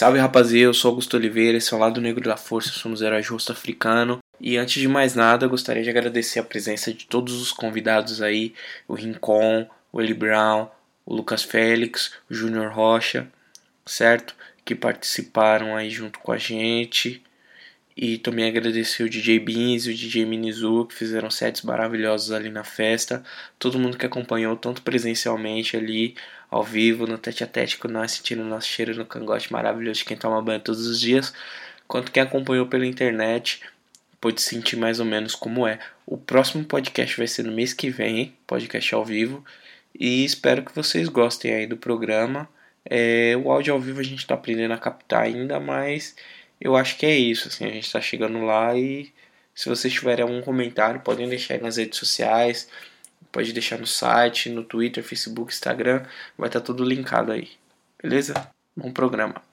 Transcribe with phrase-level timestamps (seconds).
[0.00, 3.20] Salve rapaziada, eu sou Augusto Oliveira, esse é o Lado Negro da Força, somos herói
[3.20, 4.18] rosto africano.
[4.40, 8.54] E antes de mais nada, gostaria de agradecer a presença de todos os convidados aí,
[8.88, 10.68] o Rincon, o Eli Brown,
[11.04, 13.28] o Lucas Félix, o Júnior Rocha,
[13.84, 14.34] certo?
[14.64, 17.22] Que participaram aí junto com a gente.
[18.02, 22.48] E também agradecer o DJ Beans e o DJ Minizu, que fizeram sets maravilhosos ali
[22.48, 23.22] na festa.
[23.58, 26.14] Todo mundo que acompanhou, tanto presencialmente ali,
[26.50, 30.06] ao vivo, no tete a tete com nós, sentindo nosso cheiro no cangote maravilhoso de
[30.06, 31.34] quem toma banho todos os dias,
[31.86, 33.60] quanto quem acompanhou pela internet,
[34.18, 35.78] pode sentir mais ou menos como é.
[36.06, 39.44] O próximo podcast vai ser no mês que vem, podcast ao vivo.
[39.94, 42.48] E espero que vocês gostem aí do programa.
[42.82, 46.16] É, o áudio ao vivo a gente está aprendendo a captar ainda, mas
[46.60, 47.48] eu acho que é isso.
[47.48, 49.12] Assim, a gente está chegando lá e
[49.54, 52.68] se vocês tiverem algum comentário, podem deixar aí nas redes sociais,
[53.32, 56.04] pode deixar no site, no Twitter, Facebook, Instagram,
[56.36, 57.50] vai estar tá tudo linkado aí.
[58.02, 58.50] Beleza?
[58.76, 59.49] Bom programa.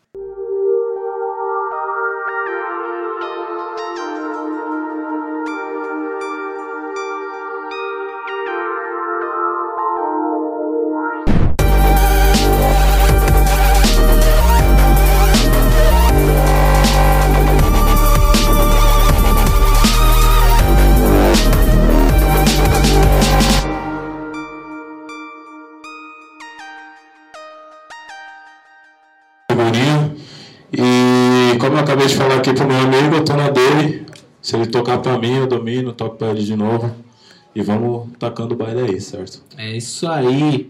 [35.07, 36.93] Pra mim, eu domino, toco pra ele de novo.
[37.55, 39.41] E vamos tacando o baile aí, certo?
[39.57, 40.69] É isso aí.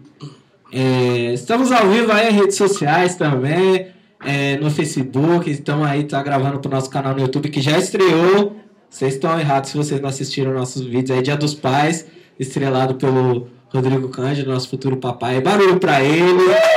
[0.72, 3.88] É, estamos ao vivo aí em redes sociais também.
[4.24, 8.56] É, no Facebook, estamos aí, tá gravando pro nosso canal no YouTube que já estreou.
[8.90, 12.06] Vocês estão errados se vocês não assistiram nossos vídeos aí, Dia dos Pais,
[12.40, 15.42] estrelado pelo Rodrigo Cândido, nosso futuro papai.
[15.42, 16.77] Barulho pra ele.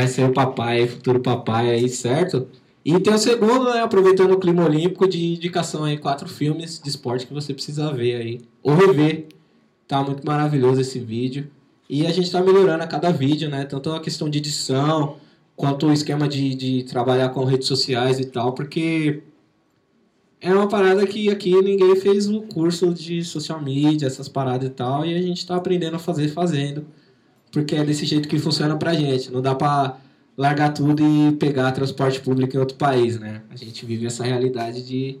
[0.00, 2.48] Vai ser o papai, futuro papai aí, certo?
[2.82, 6.88] E tem o segundo, né, aproveitando o clima olímpico, de indicação aí, quatro filmes de
[6.88, 9.26] esporte que você precisa ver aí, ou rever.
[9.86, 11.50] Tá muito maravilhoso esse vídeo.
[11.88, 13.64] E a gente está melhorando a cada vídeo, né?
[13.64, 15.16] Tanto a questão de edição,
[15.54, 19.22] quanto o esquema de, de trabalhar com redes sociais e tal, porque
[20.40, 24.70] é uma parada que aqui ninguém fez o curso de social media, essas paradas e
[24.70, 26.86] tal, e a gente está aprendendo a fazer fazendo
[27.50, 29.30] porque é desse jeito que funciona pra gente.
[29.32, 29.96] Não dá pra
[30.36, 33.42] largar tudo e pegar transporte público em outro país, né?
[33.50, 35.18] A gente vive essa realidade de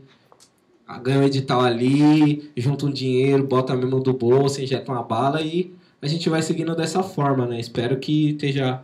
[0.86, 5.40] ah, ganha um edital ali, junta um dinheiro, bota mesmo do bolso, injeta uma bala
[5.40, 7.60] e a gente vai seguindo dessa forma, né?
[7.60, 8.82] Espero que esteja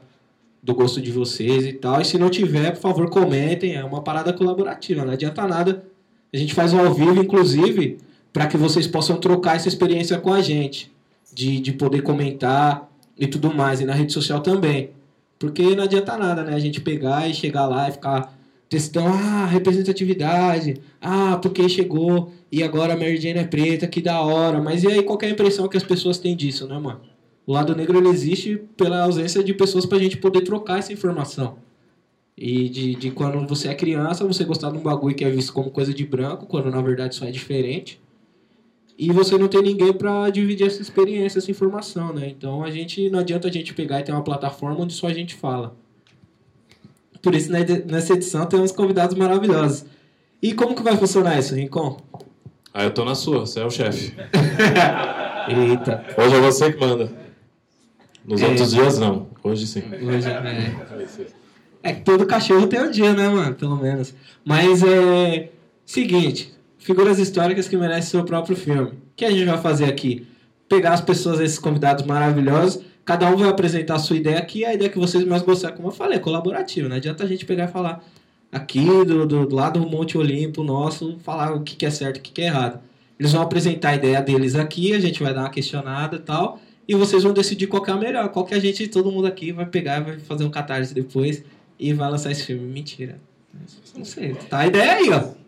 [0.63, 2.01] do gosto de vocês e tal.
[2.01, 3.75] E se não tiver, por favor, comentem.
[3.75, 5.84] É uma parada colaborativa, não adianta nada.
[6.33, 7.99] A gente faz um ao vivo, inclusive,
[8.33, 10.93] para que vocês possam trocar essa experiência com a gente.
[11.33, 14.91] De, de poder comentar, e tudo mais, e na rede social também.
[15.38, 16.54] Porque não adianta nada, né?
[16.54, 18.34] A gente pegar e chegar lá e ficar
[18.69, 24.21] testando, ah, representatividade, ah, porque chegou e agora a Mary Jane é preta, que da
[24.21, 24.60] hora.
[24.60, 27.00] Mas e aí, qual é a impressão que as pessoas têm disso, né, mano?
[27.47, 31.59] O lado negro ele existe pela ausência de pessoas pra gente poder trocar essa informação.
[32.37, 35.53] E de, de quando você é criança, você gostar de um bagulho que é visto
[35.53, 38.00] como coisa de branco, quando na verdade isso é diferente
[38.99, 42.29] e você não tem ninguém para dividir essa experiência, essa informação, né?
[42.29, 45.12] Então a gente não adianta a gente pegar e ter uma plataforma onde só a
[45.12, 45.77] gente fala.
[47.21, 49.84] Por isso nessa edição temos convidados maravilhosos.
[50.41, 52.01] E como que vai funcionar isso, Rincon?
[52.73, 54.15] Ah, eu tô na sua, você é o chefe.
[55.49, 56.05] Eita.
[56.17, 57.11] Hoje é você que manda.
[58.25, 58.49] Nos é.
[58.49, 59.28] outros dias não.
[59.43, 59.83] Hoje sim.
[60.03, 60.75] Hoje é.
[61.83, 63.55] É que todo cachorro tem um dia, né, mano?
[63.55, 64.15] Pelo menos.
[64.45, 65.51] Mas é.
[65.84, 66.53] Seguinte,
[66.86, 68.91] figuras históricas que merecem seu próprio filme.
[68.91, 70.24] O que a gente vai fazer aqui?
[70.69, 74.72] Pegar as pessoas, esses convidados maravilhosos, cada um vai apresentar a sua ideia aqui, a
[74.72, 77.64] ideia que vocês mais gostarem, como eu falei, é colaborativo, não adianta a gente pegar
[77.64, 78.04] e falar
[78.52, 82.19] aqui do, do, do lado do Monte Olimpo nosso, falar o que, que é certo
[82.19, 82.78] e o que, que é errado.
[83.18, 86.60] Eles vão apresentar a ideia deles aqui, a gente vai dar uma questionada e tal,
[86.86, 89.50] e vocês vão decidir qual é a melhor, qual que a gente, todo mundo aqui
[89.50, 91.42] vai pegar, vai fazer um catarse depois
[91.80, 92.65] e vai lançar esse filme.
[92.65, 93.18] Mentira.
[93.97, 95.46] Não sei, tá a ideia aí, ó.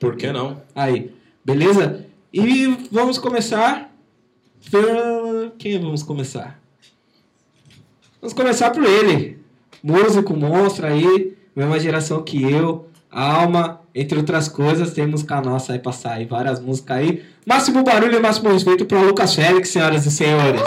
[0.00, 0.62] Por que não?
[0.74, 1.14] Aí,
[1.44, 2.06] beleza?
[2.32, 3.92] E vamos começar
[4.70, 5.52] por...
[5.58, 6.58] Quem vamos começar?
[8.20, 9.38] Vamos começar por ele.
[9.82, 15.78] Músico, monstro aí, mesma geração que eu, Alma, entre outras coisas, tem música nossa aí
[15.78, 17.24] pra sair, várias músicas aí.
[17.44, 20.60] Máximo barulho e máximo respeito para Lucas Félix, senhoras e senhores.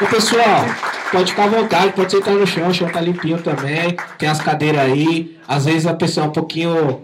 [0.00, 0.64] E pessoal,
[1.10, 3.96] pode ficar à vontade, pode sentar no chão, o chão tá limpinho também.
[4.18, 5.38] Tem as cadeiras aí.
[5.46, 7.02] Às vezes a pessoa é um pouquinho.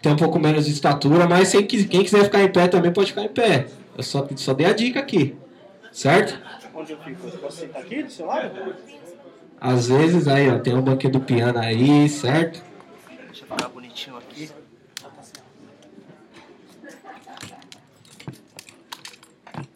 [0.00, 3.22] tem um pouco menos de estatura, mas quem, quiser ficar em pé também pode ficar
[3.22, 3.66] em pé.
[3.96, 5.36] Eu só, só dei a dica aqui.
[5.92, 6.38] Certo?
[6.74, 7.26] Onde eu fico?
[7.26, 8.50] Eu posso sentar aqui do seu lado?
[9.60, 12.62] Às vezes aí, ó, tem um banquinho do piano aí, certo?
[13.26, 14.16] Deixa eu ficar bonitinho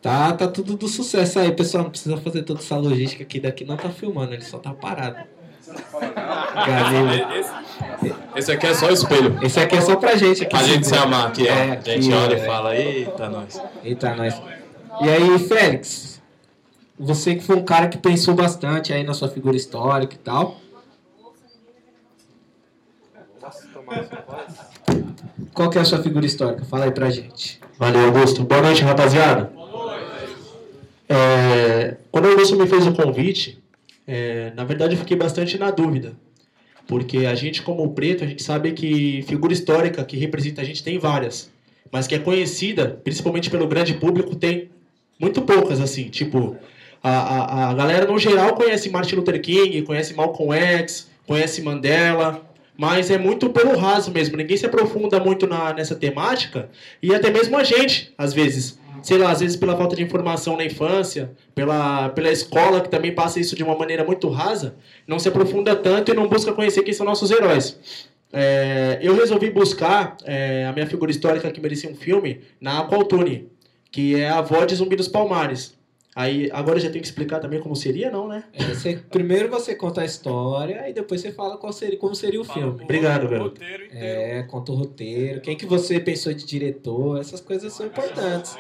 [0.01, 1.85] Tá, tá tudo do sucesso aí, pessoal.
[1.85, 5.19] Não precisa fazer toda essa logística aqui daqui, não tá filmando, ele só tá parado.
[6.55, 7.29] Galera,
[8.37, 9.39] Esse aqui é só o espelho.
[9.43, 10.51] esse aqui é só pra gente aqui.
[10.51, 11.49] Pra gente se amar aqui.
[11.49, 12.43] É, a gente aqui, olha é.
[12.43, 13.63] e fala, eita, nós.
[13.83, 14.43] Eita, nós.
[15.01, 16.23] E aí, Félix,
[16.99, 20.61] você que foi um cara que pensou bastante aí na sua figura histórica e tal.
[25.53, 26.65] Qual que é a sua figura histórica?
[26.65, 27.61] Fala aí pra gente.
[27.79, 28.45] Valeu, Augusto.
[28.45, 29.53] Boa noite, rapaziada.
[31.15, 33.59] É, quando o Augusto me fez o convite,
[34.07, 36.13] é, na verdade eu fiquei bastante na dúvida.
[36.87, 40.83] Porque a gente, como preto, a gente sabe que figura histórica que representa a gente
[40.83, 41.51] tem várias.
[41.91, 44.69] Mas que é conhecida, principalmente pelo grande público, tem
[45.19, 46.09] muito poucas, assim.
[46.09, 46.57] Tipo,
[47.03, 52.45] a, a, a galera no geral conhece Martin Luther King, conhece Malcolm X, conhece Mandela,
[52.77, 54.37] mas é muito pelo raso mesmo.
[54.37, 56.69] Ninguém se aprofunda muito na, nessa temática
[57.03, 58.79] e até mesmo a gente, às vezes.
[59.05, 63.15] Sei lá, às vezes pela falta de informação na infância, pela, pela escola que também
[63.15, 66.83] passa isso de uma maneira muito rasa, não se aprofunda tanto e não busca conhecer
[66.83, 67.79] quem são nossos heróis.
[68.33, 73.47] É, eu resolvi buscar é, a minha figura histórica que merecia um filme na Aqualtune,
[73.93, 75.77] que é a avó de Zumbi dos Palmares.
[76.17, 78.45] Aí, agora eu já tenho que explicar também como seria, não, né?
[78.53, 82.41] É, você- primeiro você conta a história e depois você fala qual seria, como seria
[82.41, 82.83] o filme.
[82.85, 83.61] Obrigado, garoto.
[83.61, 84.05] Roteiro inteiro.
[84.07, 88.57] É, conta o roteiro, quem que você pensou de diretor, essas coisas são importantes.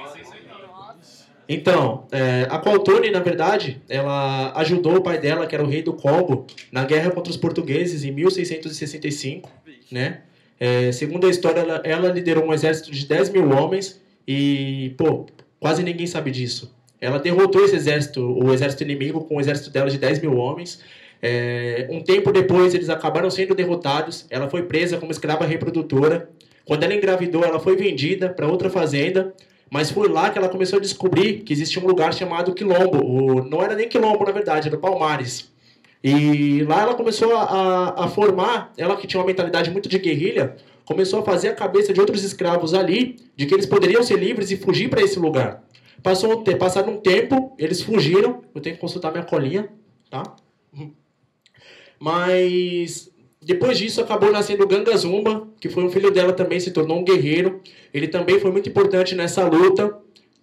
[1.48, 5.82] Então, é, a Qualtone, na verdade, ela ajudou o pai dela, que era o rei
[5.82, 9.50] do Congo, na guerra contra os portugueses em 1665,
[9.92, 10.22] né?
[10.58, 15.26] É, segundo a história, ela, ela liderou um exército de 10 mil homens e, pô,
[15.60, 16.74] quase ninguém sabe disso.
[17.04, 20.80] Ela derrotou esse exército, o exército inimigo, com o exército dela de 10 mil homens.
[21.20, 24.24] É, um tempo depois, eles acabaram sendo derrotados.
[24.30, 26.30] Ela foi presa como escrava reprodutora.
[26.64, 29.34] Quando ela engravidou, ela foi vendida para outra fazenda.
[29.70, 33.04] Mas foi lá que ela começou a descobrir que existia um lugar chamado Quilombo.
[33.04, 35.52] O, não era nem Quilombo, na verdade, era Palmares.
[36.02, 40.56] E lá ela começou a, a, formar, ela que tinha uma mentalidade muito de guerrilha,
[40.84, 44.50] começou a fazer a cabeça de outros escravos ali, de que eles poderiam ser livres
[44.50, 45.62] e fugir para esse lugar.
[46.04, 48.42] Passou um te- passado um tempo, eles fugiram.
[48.54, 49.68] Eu tenho que consultar minha colinha,
[50.10, 50.22] tá?
[51.98, 53.10] Mas
[53.40, 57.04] depois disso acabou nascendo Ganga Zumba, que foi um filho dela também, se tornou um
[57.04, 57.60] guerreiro.
[57.92, 59.96] Ele também foi muito importante nessa luta.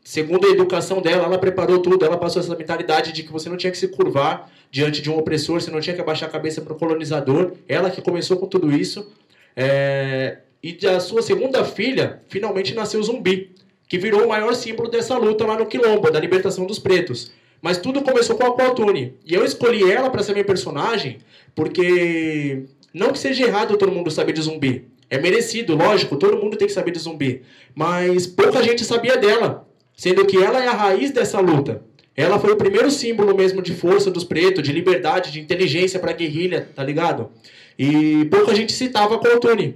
[0.03, 2.03] Segundo a educação dela, ela preparou tudo.
[2.03, 5.17] Ela passou essa mentalidade de que você não tinha que se curvar diante de um
[5.17, 7.51] opressor, você não tinha que abaixar a cabeça para o colonizador.
[7.67, 9.11] Ela que começou com tudo isso.
[9.55, 13.51] É, E da sua segunda filha, finalmente nasceu Zumbi,
[13.91, 17.29] que virou o maior símbolo dessa luta lá no Quilombo, da libertação dos pretos.
[17.61, 19.15] Mas tudo começou com a Qualtune.
[19.25, 21.17] E eu escolhi ela para ser minha personagem
[21.53, 24.85] porque não que seja errado todo mundo saber de zumbi.
[25.09, 27.41] É merecido, lógico, todo mundo tem que saber de zumbi.
[27.75, 31.83] Mas pouca gente sabia dela, sendo que ela é a raiz dessa luta.
[32.15, 36.13] Ela foi o primeiro símbolo mesmo de força dos pretos, de liberdade, de inteligência para
[36.13, 37.29] guerrilha, tá ligado?
[37.77, 39.75] E pouca gente citava a Qualtune.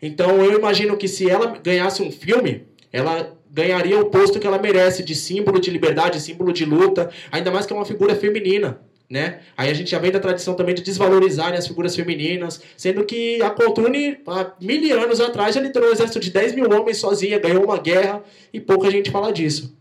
[0.00, 2.62] Então eu imagino que se ela ganhasse um filme,
[2.92, 7.50] ela ganharia o posto que ela merece de símbolo de liberdade, símbolo de luta, ainda
[7.50, 9.40] mais que é uma figura feminina, né?
[9.56, 13.40] Aí a gente já vem da tradição também de desvalorizarem as figuras femininas, sendo que
[13.40, 17.38] a Coltrune, há mil anos atrás, já liderou um exército de 10 mil homens sozinha,
[17.38, 18.22] ganhou uma guerra
[18.52, 19.74] e pouca gente fala disso.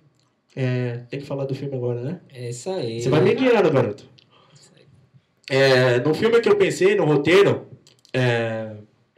[0.55, 2.21] É, tem que falar do filme agora, né?
[2.33, 3.01] É isso aí.
[3.01, 4.05] Você vai me guiando, garoto.
[5.49, 7.67] É, no filme que eu pensei, no roteiro,
[8.13, 8.71] é,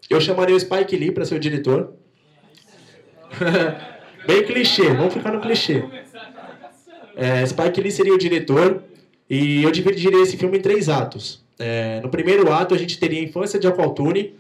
[0.10, 1.94] eu chamaria o Spike Lee para ser o diretor.
[4.28, 5.86] Bem clichê, vamos ficar no clichê.
[7.16, 8.84] É, Spike Lee seria o diretor
[9.30, 11.42] e eu dividiria esse filme em três atos.
[11.58, 14.36] É, no primeiro ato, a gente teria a infância de Aqualtune,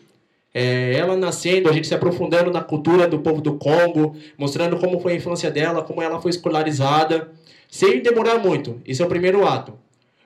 [0.54, 5.00] é, ela nascendo, a gente se aprofundando na cultura do povo do Congo, mostrando como
[5.00, 7.32] foi a infância dela, como ela foi escolarizada,
[7.70, 8.82] sem demorar muito.
[8.86, 9.74] Esse é o primeiro ato.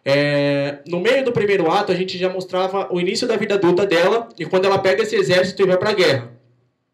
[0.03, 3.85] É, no meio do primeiro ato, a gente já mostrava o início da vida adulta
[3.85, 6.31] dela e quando ela pega esse exército e vai para a guerra.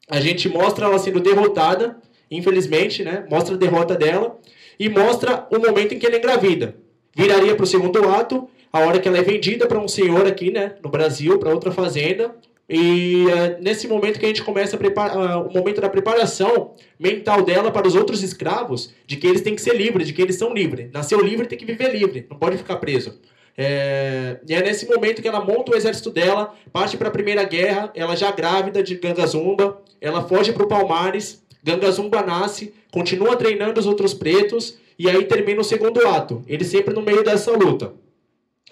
[0.10, 1.98] A gente mostra ela sendo derrotada,
[2.30, 3.26] infelizmente, né?
[3.30, 4.38] Mostra a derrota dela
[4.80, 6.76] e mostra o momento em que ela engravida.
[7.16, 10.52] Viraria para o segundo ato, a hora que ela é vendida para um senhor aqui,
[10.52, 12.36] né, no Brasil, para outra fazenda.
[12.70, 17.42] E é nesse momento que a gente começa a preparar, o momento da preparação mental
[17.42, 20.36] dela para os outros escravos, de que eles têm que ser livres, de que eles
[20.36, 20.92] são livres.
[20.92, 23.20] Nasceu livre tem que viver livre, não pode ficar preso.
[23.58, 27.44] É, e é nesse momento que ela monta o exército dela, parte para a Primeira
[27.44, 33.78] Guerra, ela já grávida de Gangazumba, ela foge para o Palmares, Gangazumba nasce, continua treinando
[33.78, 36.42] os outros pretos E aí termina o segundo ato.
[36.48, 37.94] Ele sempre no meio dessa luta.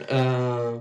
[0.10, 0.80] Ah,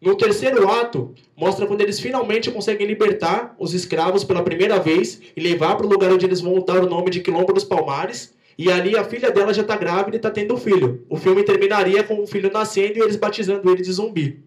[0.00, 5.40] no terceiro ato, mostra quando eles finalmente conseguem libertar os escravos pela primeira vez e
[5.40, 8.32] levar para o lugar onde eles vão dar o nome de Quilombo dos Palmares.
[8.56, 11.04] E ali a filha dela já está grávida e está tendo um filho.
[11.08, 14.42] O filme terminaria com o filho nascendo e eles batizando ele de zumbi.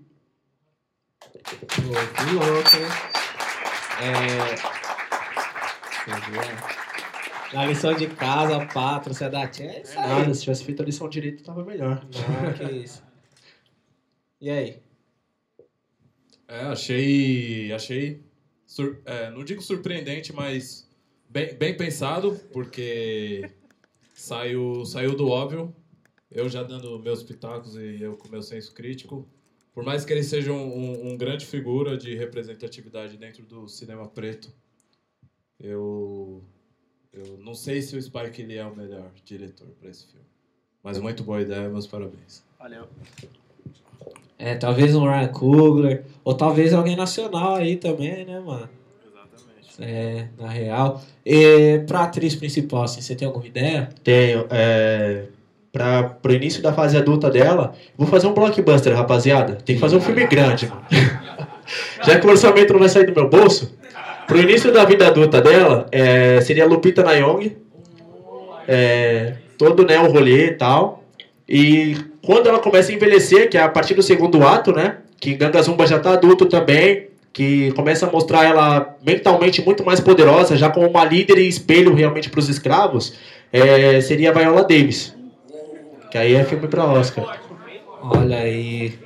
[1.43, 1.81] Que
[2.33, 2.87] louco, hein?
[4.01, 4.81] É...
[7.53, 8.67] Na lição de casa,
[9.25, 10.07] é da tia, é isso aí.
[10.07, 12.01] Nada, se tivesse feito a lição direito, tava melhor.
[12.05, 13.03] Não, que isso.
[14.39, 14.81] E aí?
[16.47, 17.71] É, achei.
[17.73, 18.21] Achei.
[18.65, 20.89] sur- é, não digo surpreendente, mas
[21.29, 23.51] bem, bem pensado, porque
[24.13, 25.75] saiu, saiu do óbvio.
[26.29, 29.27] Eu já dando meus pitacos e eu com meu senso crítico.
[29.73, 34.07] Por mais que ele seja um, um, um grande figura de representatividade dentro do cinema
[34.07, 34.53] preto,
[35.59, 36.43] eu,
[37.13, 40.25] eu não sei se o Spike ele é o melhor diretor para esse filme.
[40.83, 42.43] Mas muito boa ideia, meus parabéns.
[42.57, 42.87] Valeu.
[44.39, 48.67] É, talvez um Ryan Coogler, ou talvez alguém nacional aí também, né, mano?
[49.05, 49.75] Exatamente.
[49.79, 51.01] É, na real.
[51.23, 53.89] E pra atriz principal, assim, você tem alguma ideia?
[54.03, 54.47] Tenho.
[54.49, 55.25] É,
[55.71, 59.55] pra, pro início da fase adulta dela, vou fazer um blockbuster, rapaziada.
[59.55, 60.85] Tem que fazer um filme grande, mano.
[62.03, 63.71] Já que o orçamento não vai sair do meu bolso,
[64.31, 67.53] pro início da vida adulta dela, é, seria Lupita Nyong.
[68.65, 71.03] É, todo né, o rolê e tal.
[71.49, 74.99] E quando ela começa a envelhecer, que é a partir do segundo ato, né?
[75.19, 79.99] Que Ganga Zumba já tá adulto também, que começa a mostrar ela mentalmente muito mais
[79.99, 83.15] poderosa, já como uma líder e espelho realmente para os escravos,
[83.51, 85.13] é, seria a Viola Davis.
[86.09, 87.37] Que aí é filme pra Oscar.
[88.01, 88.97] Olha aí.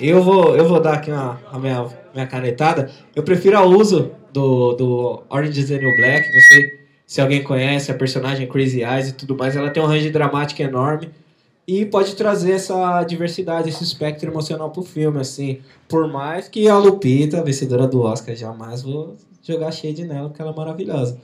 [0.00, 2.90] Eu vou, eu vou dar aqui uma, a minha, minha canetada.
[3.14, 6.32] Eu prefiro a uso do, do Orange is the New Black.
[6.32, 9.56] Não sei se alguém conhece a personagem Crazy Eyes e tudo mais.
[9.56, 11.10] Ela tem um range dramático enorme.
[11.66, 15.60] E pode trazer essa diversidade, esse espectro emocional pro filme, assim.
[15.88, 20.50] Por mais que a Lupita, vencedora do Oscar, jamais vou jogar shade nela, porque ela
[20.50, 21.20] é maravilhosa.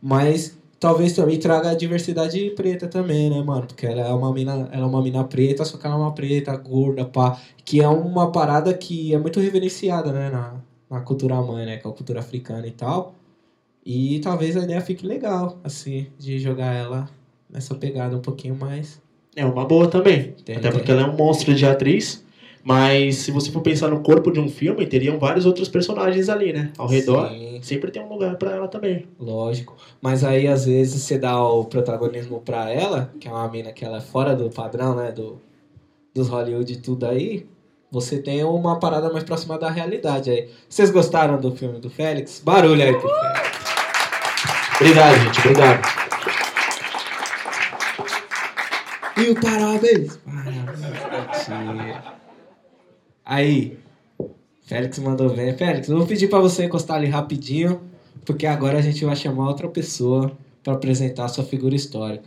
[0.00, 3.68] Mas talvez também traga a diversidade preta também, né, mano?
[3.68, 6.12] Porque ela é uma mina, ela é uma mina preta, só que ela é uma
[6.12, 7.40] preta, gorda, pá.
[7.64, 10.56] Que é uma parada que é muito reverenciada, né, na,
[10.90, 11.76] na cultura mãe, né?
[11.76, 13.14] Que é a cultura africana e tal.
[13.86, 17.08] E talvez a ideia fique legal, assim, de jogar ela
[17.48, 19.00] nessa pegada um pouquinho mais.
[19.36, 20.34] É uma boa também.
[20.44, 22.24] Tem, até porque ela é um monstro de atriz.
[22.64, 26.52] Mas se você for pensar no corpo de um filme, teriam vários outros personagens ali,
[26.52, 26.70] né?
[26.78, 27.28] Ao redor.
[27.30, 27.60] Sim.
[27.60, 29.06] Sempre tem um lugar pra ela também.
[29.18, 29.76] Lógico.
[30.00, 33.84] Mas aí, às vezes, você dá o protagonismo pra ela, que é uma mina que
[33.84, 35.10] ela é fora do padrão, né?
[35.10, 35.40] Do,
[36.14, 37.46] dos Hollywood e tudo aí.
[37.90, 40.48] Você tem uma parada mais próxima da realidade aí.
[40.68, 42.40] Vocês gostaram do filme do Félix?
[42.42, 43.62] Barulho aí pro Félix.
[44.80, 45.40] Obrigado, gente.
[45.40, 46.02] Obrigado.
[49.18, 50.18] E o parabéns.
[51.48, 52.21] Parabéns.
[53.24, 53.78] Aí,
[54.64, 55.56] Félix mandou bem.
[55.56, 57.80] Félix, eu vou pedir pra você encostar ali rapidinho,
[58.24, 62.24] porque agora a gente vai chamar outra pessoa pra apresentar a sua figura histórica.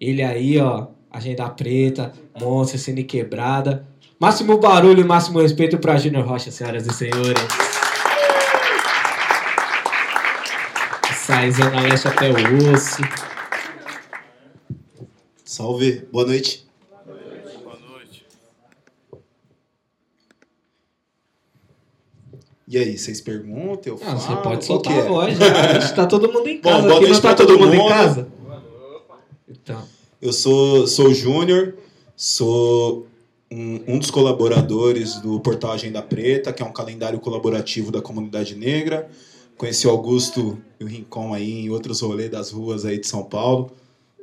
[0.00, 3.86] Ele aí, ó, agenda preta, monstro, cine quebrada.
[4.20, 7.42] Máximo barulho e máximo respeito pra Júnior Rocha, senhoras e senhores.
[11.14, 13.02] Sai Zona Leste até o osso.
[15.44, 16.66] Salve, boa noite.
[17.64, 18.26] Boa noite.
[22.70, 23.94] E aí, vocês perguntam?
[23.94, 24.20] Eu Não, falo?
[24.20, 25.08] você pode soltar que a é?
[25.08, 25.78] voz já.
[25.78, 26.88] Está todo mundo em Bom, casa.
[26.88, 27.88] boa noite tá todo, todo mundo, em mundo.
[27.88, 28.28] casa?
[29.48, 29.82] Então,
[30.20, 31.76] Eu sou, sou o Júnior,
[32.14, 33.06] sou
[33.50, 38.54] um, um dos colaboradores do portal Agenda Preta, que é um calendário colaborativo da comunidade
[38.54, 39.08] negra.
[39.56, 43.24] Conheci o Augusto e o Rincon aí em outros rolês das ruas aí de São
[43.24, 43.72] Paulo.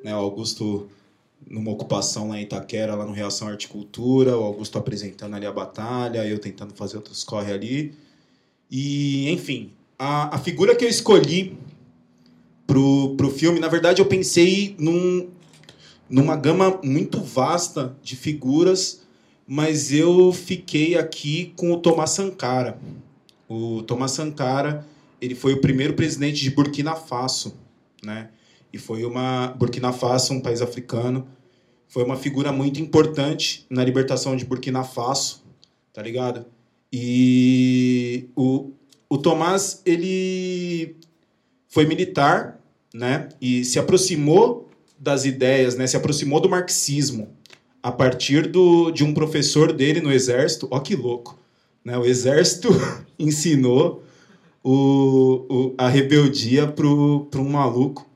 [0.04, 0.88] Né, o Augusto
[1.50, 5.46] numa ocupação lá em Itaquera, lá no Reação Arte e Cultura, o Augusto apresentando ali
[5.48, 8.05] a batalha, eu tentando fazer outros corre ali.
[8.70, 11.58] E, enfim, a, a figura que eu escolhi
[12.66, 15.30] pro, pro filme, na verdade eu pensei num,
[16.10, 19.04] numa gama muito vasta de figuras,
[19.48, 22.80] mas eu fiquei aqui com o Thomas Sankara.
[23.48, 24.86] O Thomas Sankara,
[25.22, 27.56] ele foi o primeiro presidente de Burkina Faso,
[28.04, 28.30] né?
[28.74, 31.28] E foi uma Burkina Faso, um país africano,
[31.88, 35.44] foi uma figura muito importante na libertação de Burkina Faso,
[35.94, 36.46] tá ligado?
[36.98, 38.72] E o,
[39.10, 40.96] o Tomás, ele
[41.68, 42.58] foi militar,
[42.94, 43.28] né?
[43.42, 45.86] E se aproximou das ideias, né?
[45.88, 47.36] Se aproximou do marxismo
[47.84, 50.70] a partir do, de um professor dele no exército.
[50.72, 51.38] Ó que louco,
[51.84, 51.98] né?
[51.98, 52.70] O exército
[53.20, 54.02] ensinou
[54.64, 58.10] o, o, a rebeldia para um maluco.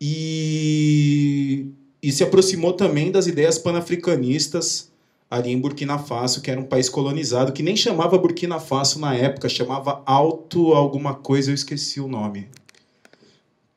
[0.00, 1.66] E,
[2.02, 4.93] e se aproximou também das ideias panafricanistas
[5.34, 9.14] ali em Burkina Faso, que era um país colonizado, que nem chamava Burkina Faso na
[9.14, 12.48] época, chamava Alto alguma coisa, eu esqueci o nome.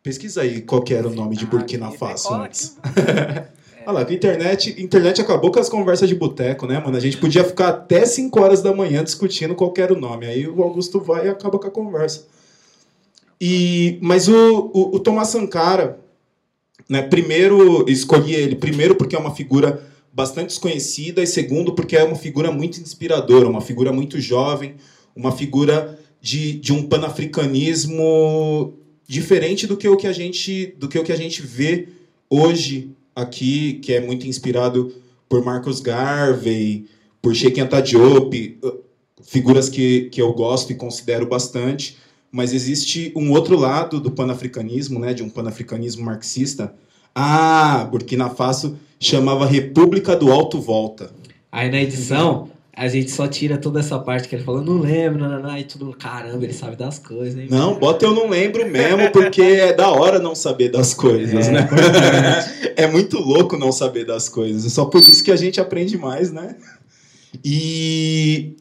[0.04, 2.78] Pesquisa aí qual que era o nome de Ah, Burkina Faso antes.
[3.86, 6.96] Olha lá, internet, internet acabou com as conversas de boteco, né, mano?
[6.96, 10.28] A gente podia ficar até 5 horas da manhã discutindo qual era o nome.
[10.28, 12.26] Aí o Augusto vai e acaba com a conversa.
[13.40, 16.00] E, mas o, o, o Thomas Sankara,
[16.90, 19.82] né, primeiro, escolhi ele, primeiro porque é uma figura
[20.18, 24.74] bastante desconhecida e segundo porque é uma figura muito inspiradora, uma figura muito jovem,
[25.16, 28.74] uma figura de, de um panafricanismo
[29.08, 31.90] diferente do que o que a gente do que o que a gente vê
[32.28, 34.92] hoje aqui, que é muito inspirado
[35.30, 36.88] por Marcos Garvey,
[37.22, 38.80] por Sheikh Anta Diop, uh,
[39.22, 41.96] figuras que, que eu gosto e considero bastante,
[42.32, 46.74] mas existe um outro lado do panafricanismo, né, de um panafricanismo marxista.
[47.14, 51.12] Ah, Burkina Faso chamava República do Alto Volta.
[51.52, 55.20] Aí na edição, a gente só tira toda essa parte que ele falou, não lembro,
[55.20, 57.48] nananá, e tudo, caramba, ele sabe das coisas, hein?
[57.50, 61.52] Não, bota eu não lembro mesmo, porque é da hora não saber das coisas, É,
[61.52, 61.68] né?
[62.78, 64.64] É muito louco não saber das coisas.
[64.64, 66.56] É só por isso que a gente aprende mais, né?
[67.44, 68.56] E,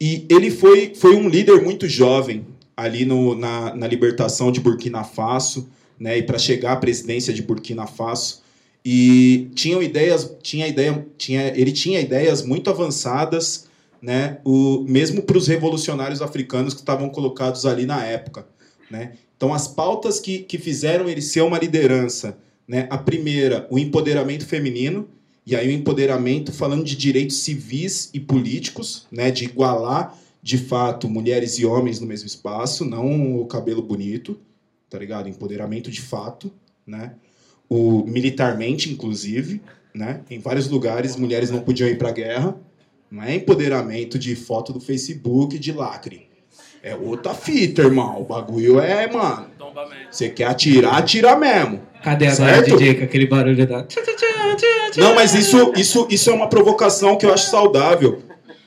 [0.00, 5.04] e ele foi, foi um líder muito jovem ali no, na, na libertação de Burkina
[5.04, 5.68] Faso,
[6.00, 6.16] né?
[6.16, 8.45] E para chegar à presidência de Burkina Faso.
[8.88, 13.66] E tinham ideias, tinha ideia, tinha, ele tinha ideias muito avançadas,
[14.00, 14.38] né?
[14.44, 18.46] O, mesmo para os revolucionários africanos que estavam colocados ali na época,
[18.88, 19.14] né?
[19.36, 22.38] Então, as pautas que, que fizeram ele ser uma liderança,
[22.68, 22.86] né?
[22.88, 25.08] A primeira, o empoderamento feminino,
[25.44, 29.32] e aí o empoderamento falando de direitos civis e políticos, né?
[29.32, 34.38] De igualar, de fato, mulheres e homens no mesmo espaço, não o cabelo bonito,
[34.88, 35.28] tá ligado?
[35.28, 36.52] Empoderamento de fato,
[36.86, 37.14] né?
[37.68, 39.60] O militarmente, inclusive,
[39.94, 40.20] né?
[40.30, 42.56] Em vários lugares, mulheres não podiam ir para a guerra.
[43.10, 46.28] Não é empoderamento de foto do Facebook de lacre.
[46.82, 48.20] É outra fita, irmão.
[48.20, 49.46] O bagulho é, mano.
[50.10, 51.80] Você quer atirar, atira mesmo.
[52.02, 52.74] Cadê agora Certo?
[52.74, 53.86] o DJ com aquele barulho da...
[54.96, 58.22] Não, mas isso, isso, isso é uma provocação que eu acho saudável.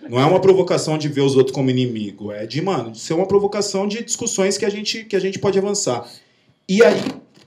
[0.10, 2.32] Não é uma provocação de ver os outros como inimigo.
[2.32, 5.58] É de, mano, ser uma provocação de discussões que a gente, que a gente pode
[5.58, 6.06] avançar.
[6.68, 7.02] E aí.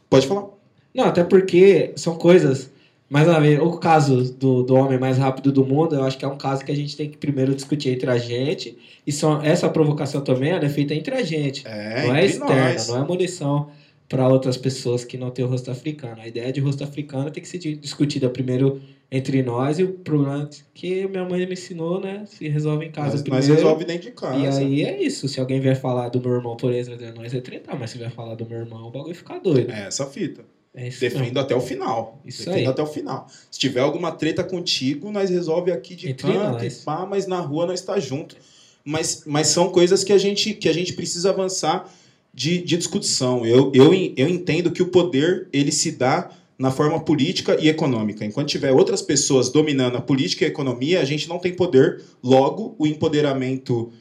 [0.09, 0.47] Pode falar?
[0.94, 2.70] Não, até porque são coisas.
[3.09, 6.24] Mais uma vez, o caso do, do homem mais rápido do mundo, eu acho que
[6.24, 8.76] é um caso que a gente tem que primeiro discutir entre a gente.
[9.07, 11.62] E são, essa provocação também ela é feita entre a gente.
[11.66, 12.88] É, não é externa, nós.
[12.88, 13.68] não é munição
[14.09, 16.22] para outras pessoas que não têm o rosto africano.
[16.22, 19.92] A ideia de rosto africano tem que ser di- discutida primeiro entre nós e o
[19.92, 22.24] problema que minha mãe me ensinou, né?
[22.26, 23.46] Se resolve em casa Nós, primeiro.
[23.46, 24.38] nós resolve dentro de casa.
[24.38, 25.28] E aí é isso.
[25.28, 28.11] Se alguém vier falar do meu irmão, por exemplo, nós é tretar, mas se vier
[28.11, 29.70] falar do meu irmão, o bagulho fica doido.
[29.70, 30.42] É essa fita.
[30.75, 32.21] É Defendo até o final.
[32.25, 32.67] Isso Defendo aí.
[32.67, 33.27] até o final.
[33.51, 37.41] Se tiver alguma treta contigo, nós resolve aqui de Entre canto e pá, mas na
[37.41, 38.37] rua nós está junto.
[38.85, 41.93] Mas, mas são coisas que a gente, que a gente precisa avançar
[42.33, 43.45] de, de discussão.
[43.45, 48.25] Eu, eu, eu entendo que o poder ele se dá na forma política e econômica.
[48.25, 52.01] Enquanto tiver outras pessoas dominando a política e a economia, a gente não tem poder.
[52.23, 53.93] Logo, o empoderamento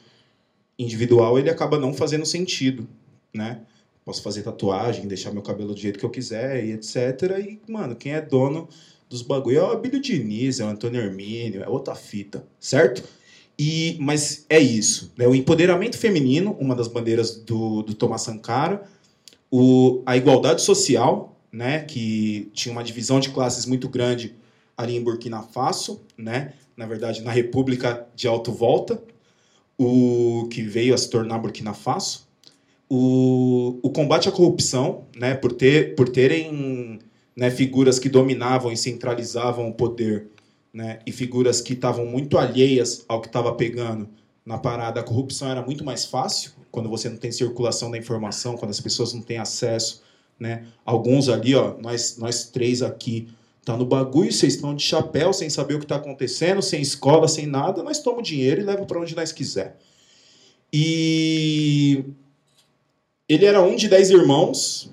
[0.78, 2.88] individual ele acaba não fazendo sentido,
[3.34, 3.60] né?
[4.04, 6.96] Posso fazer tatuagem, deixar meu cabelo do jeito que eu quiser e etc.
[7.38, 8.68] E, mano, quem é dono
[9.08, 13.04] dos bagulho é o Abílio Diniz, é o Antônio Hermínio, é outra fita, certo?
[13.58, 15.12] E, mas é isso.
[15.16, 15.26] Né?
[15.28, 18.82] O empoderamento feminino, uma das bandeiras do, do Thomas Sankara,
[19.50, 21.80] o, a igualdade social, né?
[21.80, 24.34] que tinha uma divisão de classes muito grande
[24.76, 26.54] ali em Burkina Faso, né?
[26.76, 29.00] na verdade, na República de Alto Volta,
[29.78, 32.31] o que veio a se tornar Burkina Faso
[32.94, 36.98] o, o combate à corrupção, né, por, ter, por terem
[37.34, 40.28] né, figuras que dominavam e centralizavam o poder,
[40.74, 44.10] né, e figuras que estavam muito alheias ao que estava pegando
[44.44, 48.58] na parada, a corrupção era muito mais fácil quando você não tem circulação da informação,
[48.58, 50.02] quando as pessoas não têm acesso,
[50.38, 50.66] né?
[50.84, 53.28] Alguns ali, ó, nós, nós três aqui,
[53.64, 57.26] tá no bagulho, vocês estão de chapéu, sem saber o que está acontecendo, sem escola,
[57.26, 59.78] sem nada, nós tomamos dinheiro e leva para onde nós quiser.
[60.70, 62.04] E
[63.28, 64.90] ele era um de dez irmãos.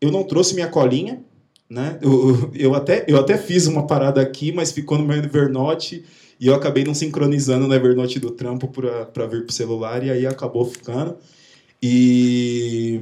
[0.00, 1.22] Eu não trouxe minha colinha,
[1.68, 1.98] né?
[2.02, 6.04] Eu, eu, até, eu até fiz uma parada aqui, mas ficou no meu Evernote
[6.40, 10.26] e eu acabei não sincronizando no Evernote do trampo para vir pro celular e aí
[10.26, 11.16] acabou ficando.
[11.82, 13.00] E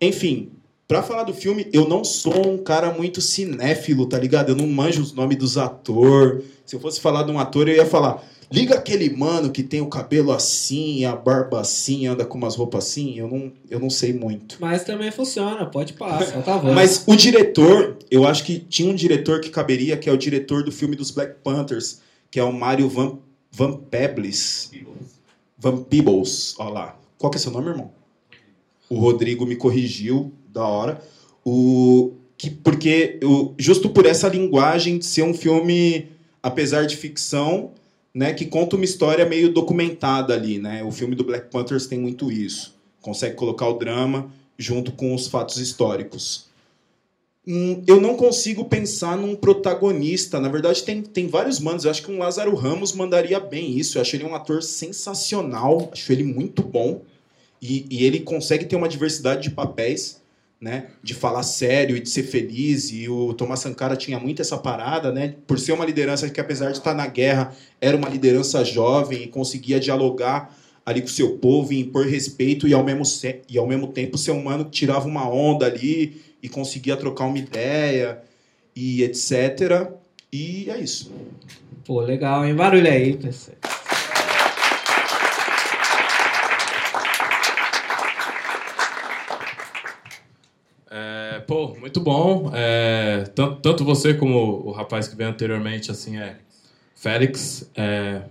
[0.00, 0.50] enfim,
[0.88, 4.50] Pra falar do filme, eu não sou um cara muito cinéfilo, tá ligado?
[4.50, 6.44] Eu não manjo os nomes dos atores.
[6.64, 8.22] Se eu fosse falar de um ator, eu ia falar.
[8.50, 12.86] Liga aquele mano que tem o cabelo assim, a barba assim, anda com umas roupas
[12.86, 13.18] assim.
[13.18, 14.56] Eu não, eu não sei muito.
[14.60, 16.72] Mas também funciona, pode passar, tá bom.
[16.72, 20.62] Mas o diretor, eu acho que tinha um diretor que caberia, que é o diretor
[20.62, 23.18] do filme dos Black Panthers, que é o Mario Van,
[23.50, 24.70] Van Peebles.
[25.58, 26.96] Van Peebles, ó lá.
[27.18, 27.90] Qual que é seu nome, irmão?
[28.88, 31.02] O Rodrigo me corrigiu, da hora.
[31.44, 36.08] O, que, porque eu, justo por essa linguagem de ser um filme,
[36.42, 37.72] apesar de ficção,
[38.16, 40.82] né, que conta uma história meio documentada ali, né?
[40.82, 42.74] O filme do Black Panthers tem muito isso.
[43.02, 46.46] Consegue colocar o drama junto com os fatos históricos.
[47.46, 50.40] Hum, eu não consigo pensar num protagonista.
[50.40, 51.84] Na verdade, tem, tem vários manos.
[51.84, 53.98] Eu acho que um Lázaro Ramos mandaria bem isso.
[53.98, 55.90] Eu acho ele um ator sensacional.
[55.92, 57.02] Acho ele muito bom.
[57.60, 60.22] E, e ele consegue ter uma diversidade de papéis
[60.60, 62.90] né, de falar sério e de ser feliz.
[62.90, 66.70] E o Thomas Sankara tinha muito essa parada, né, por ser uma liderança que, apesar
[66.70, 71.38] de estar na guerra, era uma liderança jovem e conseguia dialogar ali com o seu
[71.38, 73.02] povo e impor respeito e ao mesmo,
[73.48, 77.38] e ao mesmo tempo ser humano que tirava uma onda ali e conseguia trocar uma
[77.38, 78.22] ideia
[78.74, 79.90] e etc.
[80.32, 81.12] E é isso.
[81.84, 82.54] Pô, legal, hein?
[82.54, 83.56] Barulho aí, pessoal.
[91.46, 92.50] pô, muito bom.
[92.52, 96.36] É, tanto, tanto você como o rapaz que veio anteriormente, assim, é
[96.96, 98.22] Félix, é,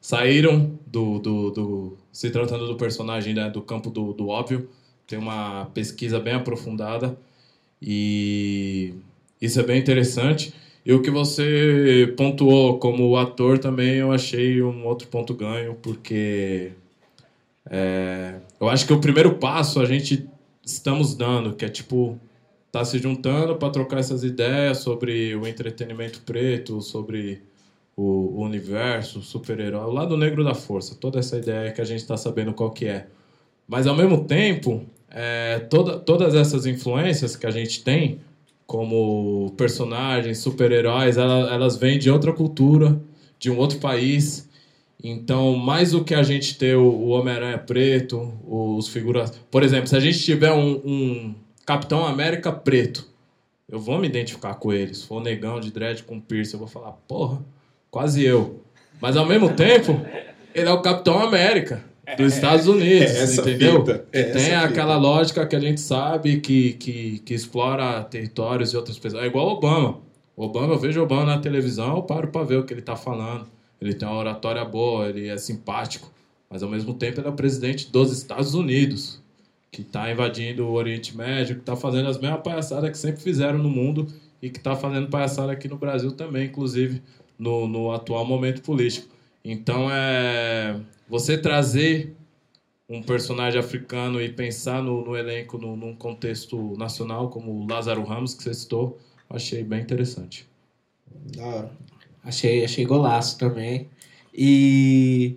[0.00, 4.68] saíram do, do, do, se tratando do personagem né, do campo do, do óbvio.
[5.06, 7.16] Tem uma pesquisa bem aprofundada
[7.80, 8.94] e
[9.40, 10.52] isso é bem interessante.
[10.84, 16.72] E o que você pontuou como ator também eu achei um outro ponto ganho, porque
[17.70, 20.28] é, eu acho que o primeiro passo a gente
[20.64, 22.18] estamos dando, que é tipo
[22.74, 27.40] tá se juntando para trocar essas ideias sobre o entretenimento preto, sobre
[27.96, 32.16] o, universo, super-herói, o lado negro da força, toda essa ideia que a gente está
[32.16, 33.06] sabendo qual que é.
[33.68, 38.18] Mas ao mesmo tempo, é, toda, todas essas influências que a gente tem,
[38.66, 43.00] como personagens, super-heróis, elas, elas vêm de outra cultura,
[43.38, 44.50] de um outro país.
[45.00, 49.30] Então, mais do que a gente ter o, o Homem-Aranha preto, os figuras.
[49.48, 53.06] Por exemplo, se a gente tiver um, um Capitão América preto.
[53.68, 54.94] Eu vou me identificar com ele.
[54.94, 57.42] Se for negão de dread com piercing, eu vou falar, porra,
[57.90, 58.62] quase eu.
[59.00, 60.00] Mas ao mesmo tempo,
[60.54, 61.82] ele é o Capitão América
[62.18, 63.80] dos Estados Unidos, é entendeu?
[63.80, 65.08] Fita, é tem aquela fita.
[65.08, 69.24] lógica que a gente sabe que, que, que explora territórios e outras pessoas.
[69.24, 70.00] É igual Obama.
[70.36, 73.46] Obama, eu vejo Obama na televisão, eu paro para ver o que ele está falando.
[73.80, 76.12] Ele tem uma oratória boa, ele é simpático,
[76.50, 79.23] mas ao mesmo tempo ele é o presidente dos Estados Unidos
[79.74, 83.58] que está invadindo o Oriente Médio, que está fazendo as mesmas palhaçadas que sempre fizeram
[83.58, 84.06] no mundo
[84.40, 87.02] e que está fazendo palhaçada aqui no Brasil também, inclusive
[87.36, 89.08] no, no atual momento político.
[89.44, 92.14] Então, é você trazer
[92.88, 98.04] um personagem africano e pensar no, no elenco no, num contexto nacional, como o Lázaro
[98.04, 98.96] Ramos, que você citou,
[99.28, 100.48] achei bem interessante.
[101.34, 101.70] Da hora.
[102.22, 103.88] Achei, achei golaço também.
[104.32, 105.36] E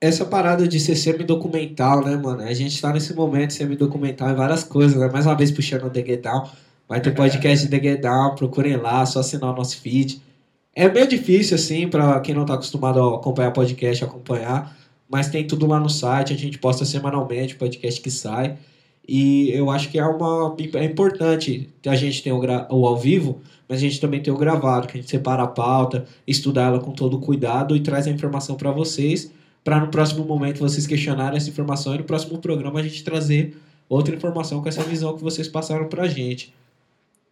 [0.00, 2.42] essa parada de ser semi-documental, né, mano?
[2.42, 5.08] A gente tá nesse momento semi-documental em várias coisas, né?
[5.10, 6.48] Mais uma vez puxando o The Get Down.
[6.88, 10.20] Vai ter podcast de The Get Down, procurem lá, só assinar o nosso feed.
[10.74, 14.76] É meio difícil, assim, para quem não tá acostumado a acompanhar podcast, acompanhar.
[15.08, 18.56] Mas tem tudo lá no site, a gente posta semanalmente o podcast que sai.
[19.08, 23.40] E eu acho que é uma é importante a gente ter o, o ao vivo,
[23.68, 26.80] mas a gente também tem o gravado, que a gente separa a pauta, estuda ela
[26.80, 29.30] com todo cuidado e traz a informação para vocês
[29.66, 33.56] para no próximo momento vocês questionarem essa informação e no próximo programa a gente trazer
[33.88, 36.54] outra informação com essa visão que vocês passaram para a gente.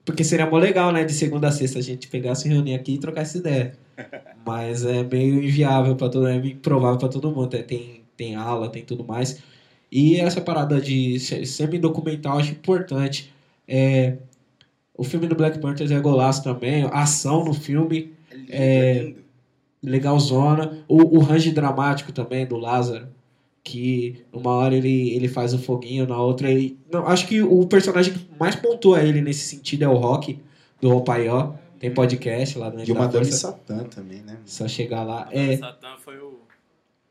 [0.05, 1.05] Porque seria mó legal, né?
[1.05, 3.79] De segunda a sexta a gente pegar, se reunir aqui e trocar essa ideia.
[4.45, 7.55] Mas é meio inviável para todo mundo, é improvável para todo mundo.
[7.55, 9.41] É, tem, tem aula, tem tudo mais.
[9.91, 13.33] E essa parada de semi-documental acho importante.
[13.69, 14.17] É,
[14.93, 16.83] o filme do Black Panther é golaço também.
[16.83, 18.13] A ação no filme.
[18.49, 19.24] É, é
[19.85, 20.85] legalzona.
[20.89, 23.09] O, o range dramático também do Lázaro,
[23.63, 26.79] que uma hora ele, ele faz o foguinho, na outra ele.
[26.91, 30.39] Não, acho que o personagem que mais pontua ele nesse sentido é o Rock,
[30.81, 31.53] do Opaió.
[31.79, 34.39] Tem podcast lá no E o Madame Satã também, né?
[34.45, 35.27] Só chegar lá.
[35.27, 35.57] Madame é...
[35.57, 36.39] Satã foi o.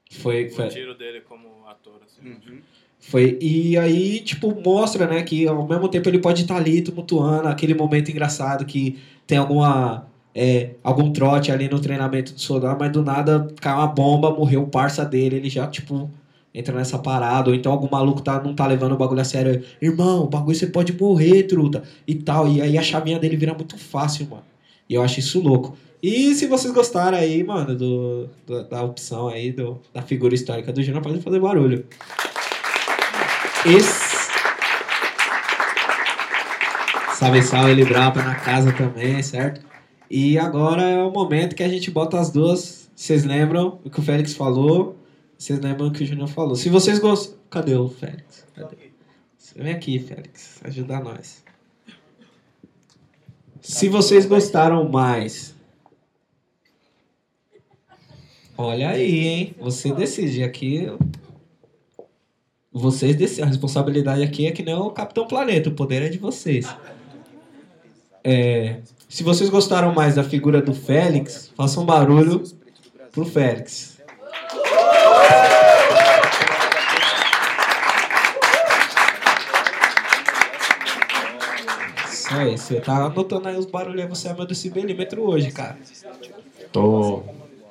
[0.09, 0.67] Foi, foi...
[0.67, 2.27] O tiro dele como ator, assim.
[2.27, 2.59] Uhum.
[2.99, 7.49] Foi, e aí, tipo, mostra, né, que ao mesmo tempo ele pode estar ali tumultuando
[7.49, 12.91] aquele momento engraçado que tem alguma é, algum trote ali no treinamento do soldado, mas
[12.91, 16.09] do nada cai uma bomba, morreu o parça dele, ele já, tipo,
[16.53, 19.63] entra nessa parada, ou então algum maluco tá, não tá levando o bagulho a sério.
[19.81, 21.83] Irmão, o bagulho você pode morrer, truta.
[22.07, 22.47] E tal.
[22.47, 24.43] E aí a chavinha dele vira muito fácil, mano.
[24.89, 25.75] E eu acho isso louco.
[26.01, 30.71] E se vocês gostaram aí, mano, do, do- da opção aí, do, da figura histórica
[30.73, 31.85] do Júnior, pode fazer barulho.
[33.65, 34.13] Esse.
[37.15, 39.61] Salve, salve, brava na casa também, certo?
[40.15, 42.87] E agora é o momento que a gente bota as duas.
[42.95, 44.95] Vocês lembram o que o Félix falou?
[45.35, 46.55] Vocês lembram o que o Júnior falou?
[46.55, 47.35] Se vocês gostam.
[47.49, 48.45] Cadê o Félix?
[48.53, 48.91] Cadê?
[49.55, 50.61] Vem aqui, Félix.
[50.65, 51.43] Ajudar nós.
[53.59, 55.55] Se vocês gostaram mais.
[58.55, 59.55] Olha aí, hein?
[59.59, 60.43] Você decide.
[60.43, 60.95] Aqui.
[62.71, 63.45] Vocês decidem.
[63.45, 65.69] A responsabilidade aqui é que nem o Capitão Planeta.
[65.69, 66.67] O poder é de vocês.
[68.23, 68.79] É,
[69.13, 72.41] se vocês gostaram mais da figura do Félix, façam barulho
[73.11, 74.01] pro Félix.
[82.11, 85.77] Isso aí, você tá anotando aí os barulhos você é meu decibelímetro hoje, cara.
[86.71, 87.21] Tô.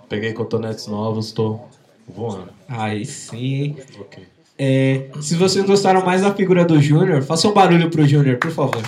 [0.08, 1.58] Peguei cotonetes novos, tô
[2.06, 2.50] voando.
[2.68, 3.74] Aí sim?
[3.98, 4.24] Ok.
[4.56, 8.52] É, se vocês gostaram mais da figura do Júnior, façam um barulho pro Júnior, por
[8.52, 8.82] favor.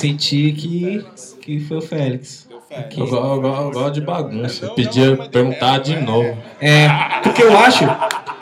[0.00, 1.04] Senti que,
[1.42, 2.48] que foi o Félix.
[2.96, 4.66] Eu, go- eu go- eu gosto de bagunça.
[4.66, 6.36] Eu pedia perguntar de novo.
[6.60, 6.88] É,
[7.22, 7.84] porque eu acho,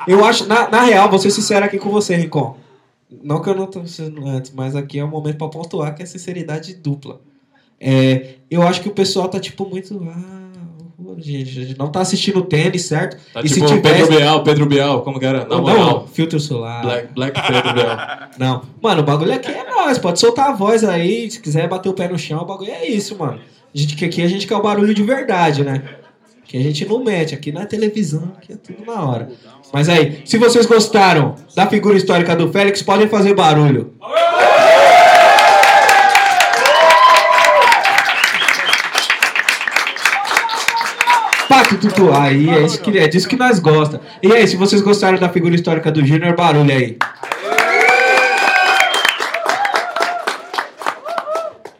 [0.06, 2.56] eu acho, na, na real, vou ser sincero aqui com você, Rincon.
[3.22, 6.02] Não que eu não tô sendo antes, mas aqui é o momento pra pontuar que
[6.02, 7.20] é sinceridade dupla.
[7.80, 9.98] É, eu acho que o pessoal tá tipo muito.
[10.10, 10.47] Ah,
[11.18, 13.16] gente, a gente não tá assistindo tênis, certo?
[13.32, 14.16] Tá e tipo se o Pedro tivesse.
[14.18, 15.40] Bial, Pedro Bial, como que era?
[15.40, 16.08] Na Não, moral.
[16.12, 16.82] filtro solar.
[16.82, 17.98] Black, Black Pedro Bial.
[18.38, 18.62] Não.
[18.82, 19.98] Mano, o bagulho aqui é nós.
[19.98, 21.30] Pode soltar a voz aí.
[21.30, 23.38] Se quiser bater o pé no chão, o bagulho é isso, mano.
[23.74, 25.82] A gente, que aqui a gente quer o barulho de verdade, né?
[26.44, 27.34] Que a gente não mete.
[27.34, 29.28] Aqui na televisão, aqui é tudo na hora.
[29.72, 33.92] Mas aí, se vocês gostaram da figura histórica do Félix, podem fazer barulho.
[34.00, 34.27] Pato
[41.76, 44.00] Tutu, aí é, isso que, é disso que nós gosta.
[44.22, 46.96] E aí, se vocês gostaram da figura histórica do Júnior, barulho aí.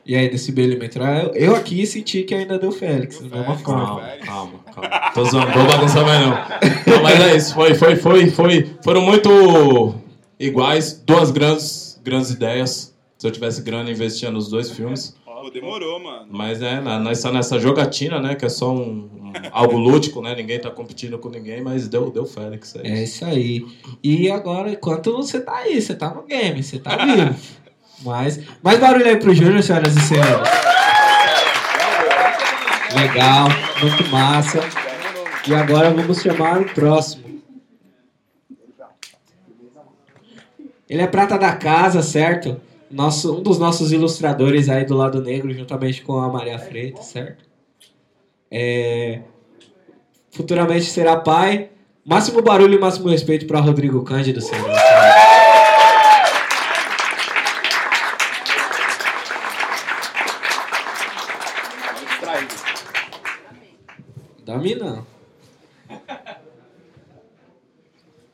[0.04, 1.04] E aí, desse milímetro?
[1.04, 3.86] Eu, eu aqui senti que ainda deu Félix, da mesma forma.
[3.86, 5.10] Calma, calma, calma.
[5.12, 6.30] Tô zoando, vou bagunçar mais não.
[6.30, 8.70] Não, mas é isso, foi, foi, foi, foi.
[8.82, 9.94] Foram muito
[10.40, 12.94] iguais, duas grandes, grandes ideias.
[13.18, 15.14] Se eu tivesse grana, investia nos dois filmes.
[15.48, 16.26] Pô, demorou, mano.
[16.30, 18.34] Mas é, na- nós tá nessa jogatina, né?
[18.34, 20.34] Que é só um, um- algo lúdico, né?
[20.34, 22.74] Ninguém tá competindo com ninguém, mas deu, deu Félix.
[22.76, 23.14] É É isso.
[23.16, 23.66] isso aí.
[24.02, 27.34] E agora, enquanto você tá aí, você tá no game, você tá vivo.
[28.04, 30.48] Mas, mais barulho aí pro Júnior, senhoras e senhores.
[32.94, 33.48] Legal,
[33.82, 34.60] muito massa.
[35.48, 37.24] E agora vamos chamar o próximo.
[40.88, 42.60] Ele é prata da casa, certo?
[42.90, 47.44] Nosso, um dos nossos ilustradores aí do lado negro, juntamente com a Maria Freitas, certo?
[48.50, 49.20] É,
[50.30, 51.70] futuramente será pai.
[52.04, 54.70] Máximo barulho e máximo respeito para Rodrigo Cândido, senhor.
[64.46, 65.17] Dá-me não.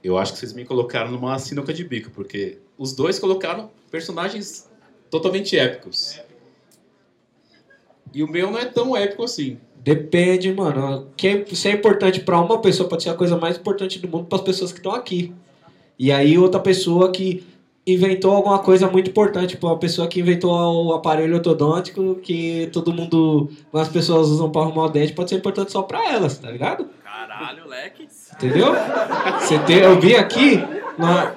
[0.05, 4.69] Eu acho que vocês me colocaram numa sinuca de bico, porque os dois colocaram personagens
[5.11, 6.21] totalmente épicos.
[8.13, 9.59] E o meu não é tão épico assim.
[9.77, 11.09] Depende, mano.
[11.17, 14.07] Que é, se é importante para uma pessoa, pode ser a coisa mais importante do
[14.07, 15.33] mundo para as pessoas que estão aqui.
[15.99, 17.43] E aí outra pessoa que
[17.87, 22.93] inventou alguma coisa muito importante, tipo a pessoa que inventou o aparelho ortodôntico que todo
[22.93, 26.51] mundo, as pessoas usam para arrumar o dente, pode ser importante só para elas, tá
[26.51, 26.89] ligado?
[27.39, 28.09] Caralho, leque.
[28.35, 28.73] Entendeu?
[29.41, 30.57] Você tem, eu vi aqui,
[30.97, 31.35] na,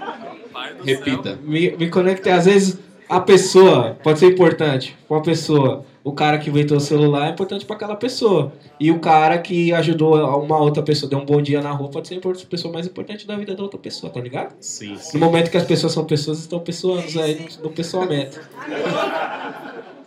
[0.83, 1.39] Repita.
[1.41, 2.31] me, me conectei.
[2.31, 2.79] Às vezes
[3.10, 5.86] a pessoa pode ser importante uma pessoa.
[6.03, 8.53] O cara que inventou o celular é importante para aquela pessoa.
[8.79, 12.07] E o cara que ajudou uma outra pessoa, deu um bom dia na rua, pode
[12.07, 14.55] ser a pessoa mais importante da vida da outra pessoa, tá ligado?
[14.62, 15.17] Sim, No sim.
[15.17, 18.39] momento que as pessoas são pessoas, estão pessoas aí no pessoamento.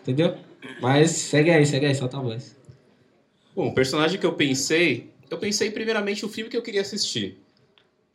[0.03, 0.35] Entendeu?
[0.81, 2.57] Mas segue aí, segue aí, solta a voz.
[3.55, 7.39] Bom, o personagem que eu pensei, eu pensei primeiramente o filme que eu queria assistir.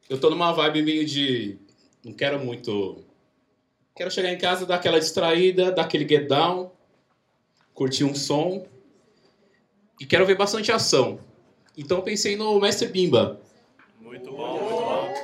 [0.10, 1.58] Eu tô numa vibe meio de.
[2.04, 3.04] Não quero muito.
[3.96, 6.72] Quero chegar em casa, dar aquela distraída, dar aquele get down,
[7.74, 8.68] curtir um som.
[10.00, 11.20] E quero ver bastante ação.
[11.78, 13.40] Então eu pensei no Mestre Bimba.
[14.02, 15.16] Muito bom, muito bom.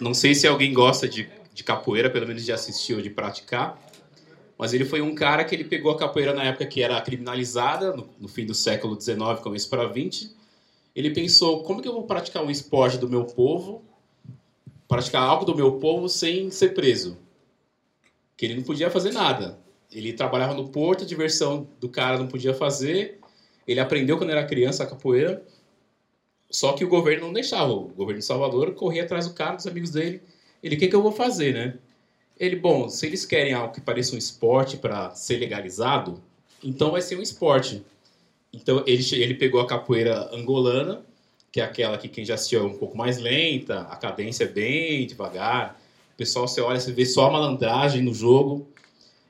[0.00, 3.80] Não sei se alguém gosta de, de capoeira, pelo menos de assistir ou de praticar.
[4.56, 7.94] Mas ele foi um cara que ele pegou a capoeira na época que era criminalizada,
[7.94, 10.35] no, no fim do século XIX, começo para 20.
[10.96, 13.84] Ele pensou, como que eu vou praticar um esporte do meu povo,
[14.88, 17.18] praticar algo do meu povo sem ser preso?
[18.34, 19.58] Que ele não podia fazer nada.
[19.92, 23.20] Ele trabalhava no porto, a diversão do cara não podia fazer.
[23.68, 25.44] Ele aprendeu quando era criança a capoeira.
[26.50, 27.72] Só que o governo não deixava.
[27.72, 30.22] O governo de Salvador corria atrás do cara, dos amigos dele.
[30.62, 31.78] Ele, o que, que eu vou fazer, né?
[32.40, 36.22] Ele, bom, se eles querem algo que pareça um esporte para ser legalizado,
[36.64, 37.84] então vai ser um esporte.
[38.56, 41.04] Então ele, ele pegou a capoeira angolana,
[41.52, 44.48] que é aquela que quem já assistiu é um pouco mais lenta, a cadência é
[44.48, 45.78] bem devagar.
[46.14, 48.66] O pessoal, você olha, você vê só a malandragem no jogo.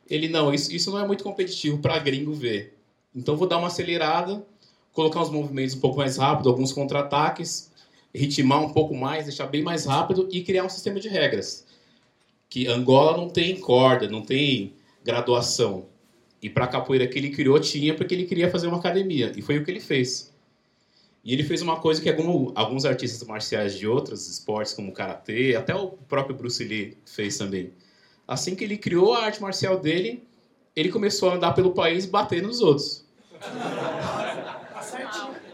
[0.08, 2.78] Ele, não, isso, isso não é muito competitivo para gringo ver.
[3.14, 4.46] Então vou dar uma acelerada,
[4.92, 7.72] colocar os movimentos um pouco mais rápido, alguns contra-ataques,
[8.14, 11.66] ritmar um pouco mais, deixar bem mais rápido e criar um sistema de regras.
[12.48, 15.86] Que Angola não tem corda, não tem graduação.
[16.42, 19.32] E para a capoeira que ele criou tinha porque ele queria fazer uma academia.
[19.36, 20.32] E foi o que ele fez.
[21.24, 24.92] E ele fez uma coisa que algum- alguns artistas marciais de outros esportes, como o
[24.92, 27.72] karatê, até o próprio Bruce Lee fez também.
[28.28, 30.22] Assim que ele criou a arte marcial dele,
[30.76, 33.04] ele começou a andar pelo país batendo nos outros.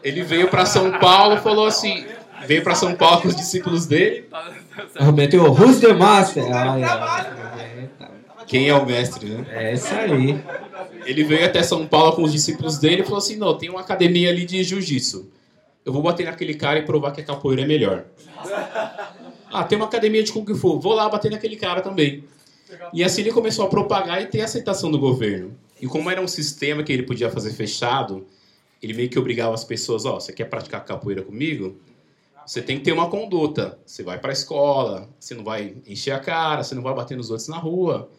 [0.03, 2.05] Ele veio para São Paulo, falou assim,
[2.47, 4.29] veio para São Paulo com os discípulos dele.
[5.15, 6.45] Meteu Who's the Master?
[6.55, 7.91] Ai, ai,
[8.47, 9.47] Quem é o mestre, né?
[9.51, 10.43] é isso aí.
[11.05, 13.81] Ele veio até São Paulo com os discípulos dele e falou assim: não, tem uma
[13.81, 15.31] academia ali de jiu-jitsu.
[15.85, 18.05] Eu vou bater naquele cara e provar que a capoeira é melhor.
[19.55, 20.81] Ah, tem uma academia de Kung Fu.
[20.81, 22.25] Vou lá bater naquele cara também.
[22.91, 25.55] E assim ele começou a propagar e ter aceitação do governo.
[25.79, 28.27] E como era um sistema que ele podia fazer fechado,
[28.83, 31.77] ele meio que obrigava as pessoas: ó, você quer praticar capoeira comigo?
[32.47, 33.79] Você tem que ter uma conduta.
[33.85, 37.31] Você vai pra escola, você não vai encher a cara, você não vai bater nos
[37.31, 38.11] outros na rua.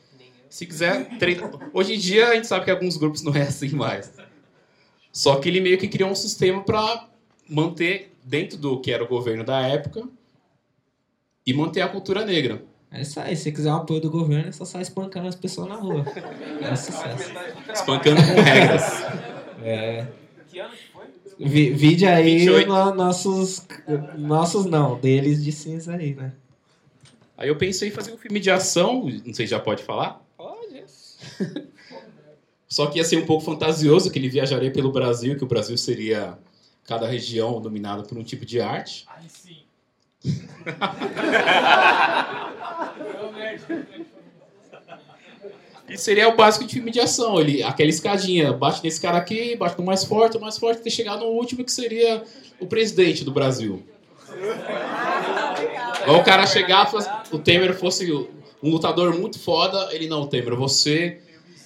[0.54, 1.50] Se quiser treinar.
[1.74, 4.14] Hoje em dia a gente sabe que alguns grupos não é assim mais.
[5.12, 7.08] Só que ele meio que criou um sistema para
[7.50, 10.08] manter dentro do que era o governo da época
[11.44, 12.64] e manter a cultura negra.
[12.92, 13.36] É isso aí.
[13.36, 16.06] Se quiser o apoio do governo, é só sair espancando as pessoas na rua.
[16.62, 17.32] É sucesso.
[17.74, 18.84] Espancando com regras.
[19.64, 20.06] É.
[21.40, 22.68] Vi, vide aí 28.
[22.70, 23.66] no- nossos.
[24.16, 26.32] Nossos não, deles de cinza aí, né?
[27.36, 30.23] Aí eu pensei em fazer um filme de ação, não sei se já pode falar.
[32.68, 35.78] Só que ia ser um pouco fantasioso, que ele viajaria pelo Brasil, que o Brasil
[35.78, 36.38] seria
[36.86, 39.06] cada região dominada por um tipo de arte.
[39.08, 39.58] Ai, sim.
[45.88, 47.40] E seria o básico de filme de ação.
[47.40, 50.90] Ele, aquela escadinha, bate nesse cara aqui, bate no mais forte, o mais forte, até
[50.90, 52.24] chegar no último, que seria
[52.60, 53.84] o presidente do Brasil.
[56.08, 58.06] Ou o cara chegar, fosse- o Temer fosse
[58.64, 61.20] um lutador muito foda, ele não, Temer, você.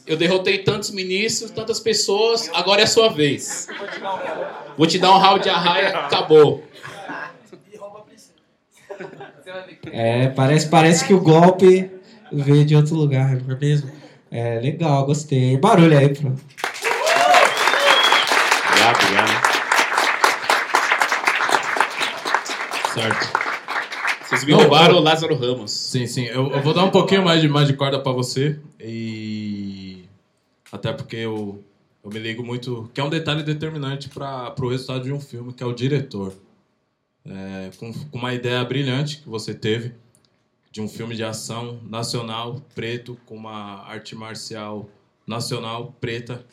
[0.05, 3.67] Eu derrotei tantos ministros, tantas pessoas, agora é a sua vez.
[4.77, 6.63] Vou te dar um round de arraia, acabou.
[9.91, 11.91] É, parece, parece que o golpe
[12.31, 13.91] veio de outro lugar, não é mesmo?
[14.31, 15.55] É, legal, gostei.
[15.57, 16.41] Barulho aí, pronto.
[18.69, 19.57] Obrigado, obrigado.
[22.93, 23.36] Certo.
[24.27, 25.71] Vocês me roubaram o Lázaro Ramos.
[25.71, 26.25] Sim, sim.
[26.25, 28.59] Eu, eu vou dar um pouquinho mais de, mais de corda pra você.
[28.77, 30.03] E.
[30.69, 31.63] Até porque eu,
[32.03, 32.91] eu me ligo muito.
[32.93, 36.33] Que é um detalhe determinante para o resultado de um filme, que é o diretor.
[37.25, 39.93] É, com, com uma ideia brilhante que você teve
[40.71, 44.89] de um filme de ação nacional, preto, com uma arte marcial
[45.25, 46.45] nacional, preta.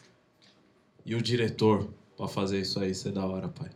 [1.05, 3.69] E o diretor pra fazer isso aí, isso é da hora, pai.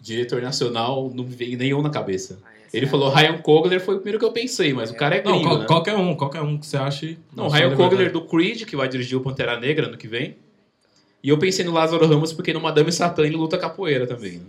[0.00, 2.38] Diretor nacional, não me veio nenhum na cabeça.
[2.72, 5.32] Ele falou Ryan Coogler foi o primeiro que eu pensei, mas o cara é Não,
[5.32, 5.66] gringo, qual- né?
[5.66, 7.18] qualquer um, qualquer um que você ache.
[7.36, 7.90] Não, Ryan liberdade.
[7.90, 10.36] Coogler do Creed, que vai dirigir o Pantera Negra ano que vem.
[11.22, 14.38] E eu pensei no Lázaro Ramos porque no Madame Satã ele luta capoeira também.
[14.38, 14.44] né?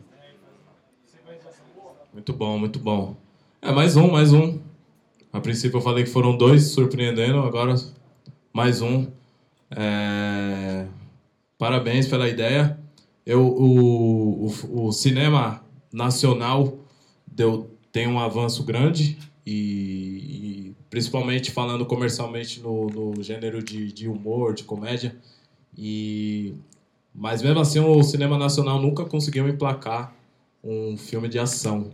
[2.14, 3.16] Muito bom, muito bom.
[3.62, 4.60] É, mais um, mais um.
[5.32, 7.76] A princípio eu falei que foram dois surpreendendo, agora
[8.54, 9.08] mais um.
[9.72, 10.86] É,
[11.58, 12.78] Parabéns pela ideia.
[13.26, 16.78] Eu, o, o, o cinema nacional
[17.26, 24.10] deu, tem um avanço grande e, e principalmente falando comercialmente no, no gênero de, de
[24.10, 25.16] humor, de comédia.
[25.78, 26.56] E,
[27.14, 30.14] mas mesmo assim o cinema nacional nunca conseguiu emplacar
[30.64, 31.92] um filme de ação.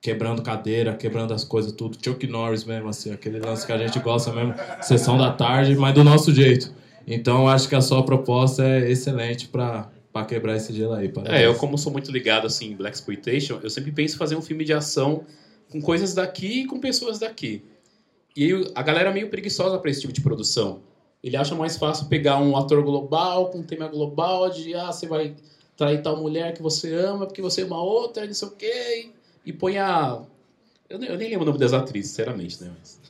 [0.00, 1.96] Quebrando cadeira, quebrando as coisas, tudo.
[2.04, 5.94] Chuck Norris mesmo, assim, aquele lance que a gente gosta mesmo, sessão da tarde, mas
[5.94, 6.74] do nosso jeito.
[7.06, 9.88] Então, acho que a sua proposta é excelente para
[10.22, 11.08] quebrar esse gelo aí.
[11.08, 11.40] Parabéns.
[11.40, 14.36] É, eu como sou muito ligado assim em Black Exploitation, eu sempre penso em fazer
[14.36, 15.24] um filme de ação
[15.72, 17.64] com coisas daqui e com pessoas daqui.
[18.36, 20.82] E aí, a galera é meio preguiçosa para esse tipo de produção.
[21.22, 25.06] ele acha mais fácil pegar um ator global, com um tema global, de ah, você
[25.06, 25.34] vai
[25.76, 29.08] trair tal mulher que você ama, porque você ama outra, não sei o quê,
[29.46, 30.20] e, e põe a.
[30.88, 32.70] Eu, nem- eu nem lembro o nome das atrizes, sinceramente, né?
[32.78, 33.00] Mas-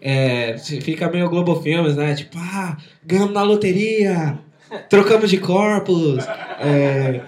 [0.00, 2.14] É, fica meio Globo Filmes, né?
[2.14, 4.38] Tipo, ah, ganhamos na loteria,
[4.88, 6.24] trocamos de corpos.
[6.60, 7.20] é,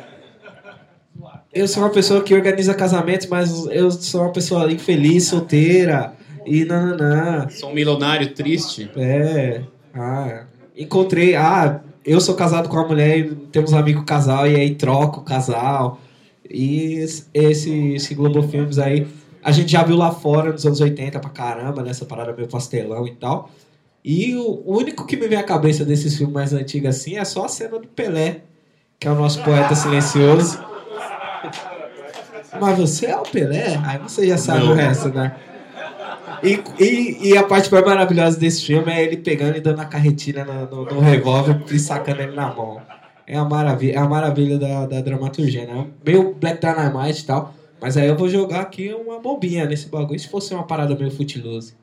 [1.52, 6.14] eu sou uma pessoa que organiza casamentos, mas eu sou uma pessoa infeliz, solteira.
[6.46, 7.48] E nananã.
[7.50, 8.90] Sou um milionário triste.
[8.96, 9.62] É.
[9.92, 10.44] Ah,
[10.76, 11.34] encontrei.
[11.34, 15.18] Ah, eu sou casado com uma mulher e temos um amigo casal, e aí troca
[15.18, 16.00] o casal.
[16.48, 19.06] E esse, esse, esse Globo Filmes aí,
[19.42, 23.06] a gente já viu lá fora nos anos 80 pra caramba, nessa parada meio pastelão
[23.06, 23.50] e tal.
[24.04, 27.44] E o único que me vem à cabeça desses filmes mais antigos assim é só
[27.44, 28.42] a cena do Pelé,
[28.98, 30.58] que é o nosso poeta silencioso.
[32.58, 33.80] Mas você é o Pelé?
[33.84, 34.72] Aí você já sabe Não.
[34.72, 35.36] o resto, né?
[36.42, 39.84] E, e, e a parte mais maravilhosa desse filme é ele pegando e dando a
[39.84, 42.80] carretilha no, no, no revólver e sacando ele na mão.
[43.26, 45.86] É a maravilha, é a maravilha da, da dramaturgia, né?
[46.04, 47.54] Meio Black Dynamite e tal.
[47.80, 50.18] Mas aí eu vou jogar aqui uma bombinha nesse bagulho.
[50.18, 51.74] Se fosse uma parada meio footloose.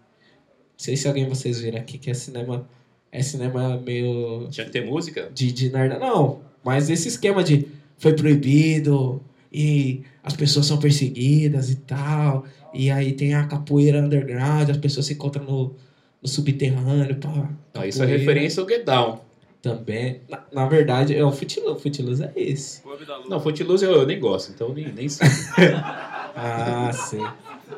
[0.78, 2.67] Não sei se alguém de vocês viram aqui que é cinema.
[3.11, 5.30] É cinema meio Tinha que ter música.
[5.34, 5.97] de, de nerd.
[5.99, 7.67] Não, mas esse esquema de
[7.97, 9.19] foi proibido
[9.51, 12.45] e as pessoas são perseguidas e tal.
[12.73, 15.75] E aí tem a capoeira underground, as pessoas se encontram no,
[16.21, 17.15] no subterrâneo.
[17.15, 19.19] Pá, Ah, isso é referência ao Get Down.
[19.61, 20.21] Também.
[20.30, 21.82] Na, na verdade, é o Footloose.
[21.82, 22.84] Footloose é esse.
[23.28, 25.28] Não, Footloose eu, eu nem gosto, então nem, nem sei.
[26.39, 27.23] Ah, sim.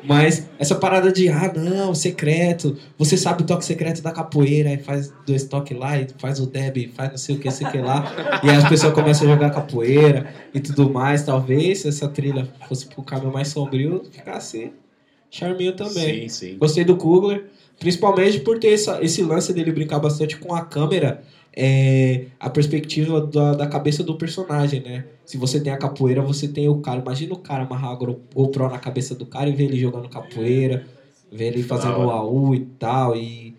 [0.04, 2.76] Mas essa parada de, ah, não, secreto.
[2.96, 6.46] Você sabe o toque secreto da capoeira, aí faz dois toques lá, e faz o
[6.46, 8.40] deb, faz não sei o que, sei o que lá.
[8.42, 11.22] E aí as pessoas começam a jogar capoeira e tudo mais.
[11.24, 14.72] Talvez se essa trilha fosse pro caminho mais sombrio, ficasse
[15.30, 16.22] charminho também.
[16.22, 16.56] Sim, sim.
[16.58, 17.44] Gostei do Kugler,
[17.78, 21.22] principalmente por ter essa- esse lance dele brincar bastante com a câmera,
[21.56, 25.04] é, a perspectiva da, da cabeça do personagem, né?
[25.24, 27.00] Se você tem a capoeira, você tem o cara.
[27.00, 30.86] Imagina o cara amarrar a GoPro na cabeça do cara e ver ele jogando capoeira,
[31.30, 33.54] ver ele fazendo o AU e tal, e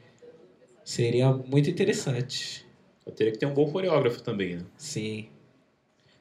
[0.83, 2.65] seria muito interessante.
[3.05, 4.63] Eu teria que ter um bom coreógrafo também, né?
[4.77, 5.27] Sim.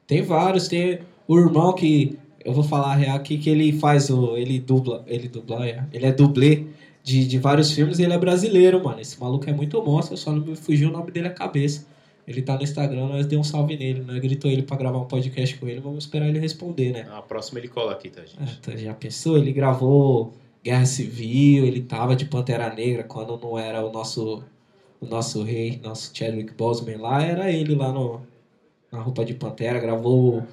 [0.07, 4.09] Tem vários, tem o irmão que eu vou falar a real aqui que ele faz
[4.09, 6.65] o ele dubla, ele dubla, é, ele é dublê
[7.03, 8.99] de, de vários filmes e ele é brasileiro, mano.
[8.99, 11.85] Esse maluco é muito monstro, só não me fugiu o nome dele à cabeça.
[12.27, 15.05] Ele tá no Instagram, nós deu um salve nele, nós gritou ele pra gravar um
[15.05, 17.07] podcast com ele, vamos esperar ele responder, né?
[17.11, 18.37] A próxima ele cola aqui, tá, gente?
[18.39, 19.37] Ah, tá, já pensou?
[19.37, 20.31] Ele gravou
[20.63, 24.43] Guerra Civil, ele tava de Pantera Negra quando não era o nosso
[25.01, 28.21] o nosso rei, nosso Chadwick Boseman lá, era ele lá no,
[28.91, 30.43] na roupa de Pantera, gravou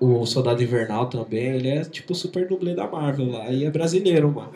[0.00, 4.32] o Soldado Invernal também, ele é tipo super dublê da Marvel lá, e é brasileiro,
[4.32, 4.50] mano.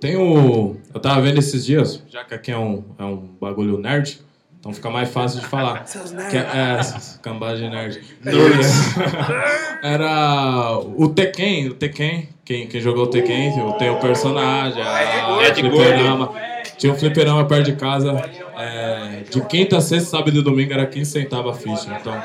[0.00, 0.76] Tem o.
[0.94, 4.18] Eu tava vendo esses dias, já que aqui é um, é um bagulho nerd,
[4.58, 5.84] então fica mais fácil de falar.
[6.30, 6.80] Que é, é,
[7.22, 8.00] cambagem nerd.
[9.82, 15.50] Era o Tekken, o Tekken, quem, quem jogou o Tekken, tem o personagem, a, É
[15.50, 15.84] de o gordo.
[15.84, 16.32] fliperama.
[16.78, 18.12] Tinha um fliperama perto de casa.
[18.58, 21.96] é, de quinta, sexta, sábado e domingo era 15 centavos a ficha.
[22.00, 22.22] Então,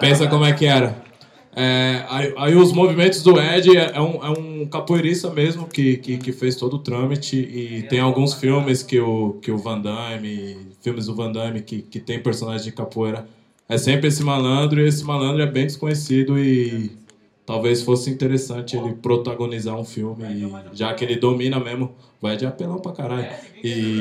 [0.00, 0.94] pensa como é que era.
[1.54, 5.98] É, aí, aí os movimentos do Ed é, é um, é um capoeirista mesmo que,
[5.98, 9.78] que, que fez todo o trâmite e tem alguns filmes que o, que o Van
[9.78, 13.26] Damme, filmes do Van Damme que, que tem personagens de capoeira.
[13.68, 16.90] É sempre esse malandro e esse malandro é bem desconhecido e
[17.44, 22.46] talvez fosse interessante ele protagonizar um filme e, já que ele domina mesmo, vai de
[22.46, 23.28] apelão pra caralho.
[23.62, 23.98] E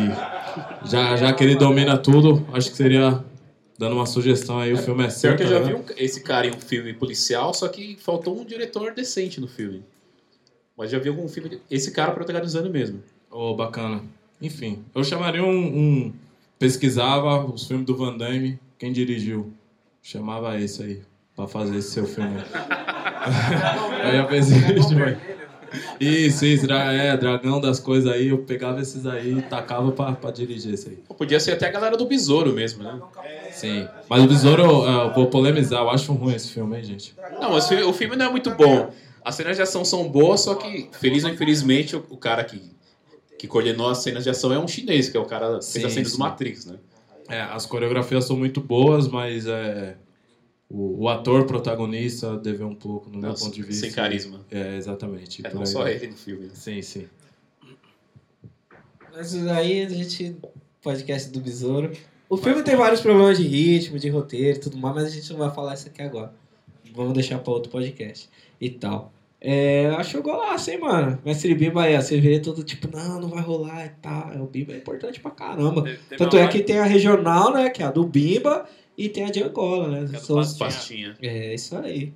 [0.86, 3.24] já, já que ele domina tudo, acho que seria
[3.82, 5.38] dando uma sugestão aí, o filme é Pior certo.
[5.38, 5.66] que eu já né?
[5.66, 9.48] vi um- esse cara em um filme policial, só que faltou um diretor decente no
[9.48, 9.84] filme.
[10.78, 11.50] Mas já vi algum filme.
[11.50, 13.02] de- Esse cara protagonizando mesmo.
[13.32, 14.04] Oh, bacana.
[14.40, 16.14] Enfim, eu chamaria um, um-
[16.60, 19.52] Pesquisava os filmes do Van Damme, quem dirigiu?
[20.04, 21.02] Chamava esse aí,
[21.36, 22.38] pra fazer esse seu filme.
[24.04, 24.58] aí eu pensei,
[26.00, 30.14] Isso, isso, dra- é, dragão das coisas aí, eu pegava esses aí e tacava pra,
[30.14, 30.96] pra dirigir esse aí.
[31.08, 33.00] Pô, Podia ser até a galera do Besouro mesmo, né?
[33.52, 33.88] Sim.
[34.10, 37.16] Mas o Besouro, eu, eu vou polemizar, eu acho ruim esse filme, hein, gente?
[37.40, 38.92] Não, mas o filme- não é muito bom.
[39.24, 42.60] As cenas de ação são boas, só que, feliz ou infelizmente, o, cara que,
[43.38, 45.86] que coordenou as cenas de ação é um chinês, que é o cara que fez
[45.86, 46.20] as cenas do.
[46.20, 46.76] Matrix, né?
[47.30, 49.96] É, as coreografias são muito boas, mas é,
[50.74, 53.86] o, o ator protagonista deveu um pouco, no meu Não, ponto de vista.
[53.86, 54.40] sem carisma.
[54.50, 55.46] É, exatamente.
[55.46, 56.46] É não aí só ele no filme.
[56.46, 56.52] né?
[56.54, 57.08] Sim, sim.
[59.14, 60.36] Mas aí a gente.
[60.82, 61.92] Podcast do Besouro.
[62.28, 65.30] O filme tem vários problemas de ritmo, de roteiro e tudo mais, mas a gente
[65.32, 66.34] não vai falar isso aqui agora.
[66.96, 68.28] Vamos deixar para outro podcast
[68.60, 69.12] e tal.
[69.40, 71.20] É, achou golaço, hein, mano?
[71.26, 74.32] Mestre Bimba aí, você vê todo tipo, não, não vai rolar e tal.
[74.42, 75.84] O Bimba é importante pra caramba.
[75.84, 77.70] Teve- Tanto é hora que tem a regional, né?
[77.70, 78.66] Que é a do Bimba
[78.98, 80.08] e tem a de Angola, né?
[80.10, 81.10] que a do São os- Pastinha.
[81.10, 81.18] Pastinha.
[81.22, 82.14] É, isso aí.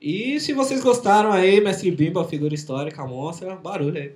[0.00, 4.12] E se vocês gostaram aí, Mestre Bimba, figura histórica, monstra, barulho aí.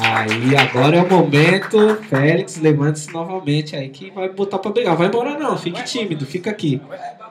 [0.00, 1.96] Aí, agora é o momento.
[2.08, 4.96] Félix, levante-se novamente aí que vai botar pra brigar.
[4.96, 6.80] Vai embora não, fique tímido, fica aqui.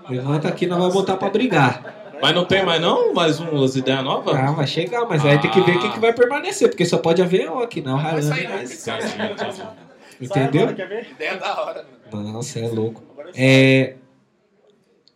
[0.09, 1.96] Levanta aqui, não vai botar pra brigar.
[2.21, 3.13] Mas não tem mais não?
[3.13, 4.35] Mais umas ideias novas?
[4.35, 7.21] Ah, vai chegar, mas aí tem que ver quem que vai permanecer, porque só pode
[7.21, 8.87] haver um aqui, não, Harlem, mas...
[10.19, 10.69] Entendeu?
[10.71, 11.85] Ideia da hora.
[12.11, 13.03] Nossa, é louco.
[13.35, 13.95] É,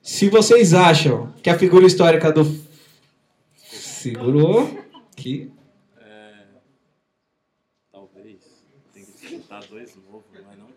[0.01, 2.43] se vocês acham que a figura histórica do.
[3.55, 4.67] Segurou.
[5.15, 5.51] Que.
[7.91, 8.39] Talvez.
[8.93, 10.67] Tem que disputar dois novos, não é não?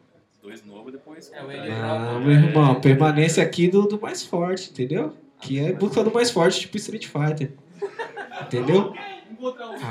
[0.43, 1.33] Dois novos depois.
[1.35, 5.15] Ah, meu irmão, permanece aqui do, do mais forte, entendeu?
[5.41, 7.53] Que é do mais forte, tipo Street Fighter.
[8.43, 8.95] Entendeu?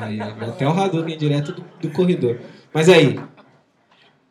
[0.01, 2.39] Aí, até o Hadouken direto do, do corredor.
[2.73, 3.19] Mas aí,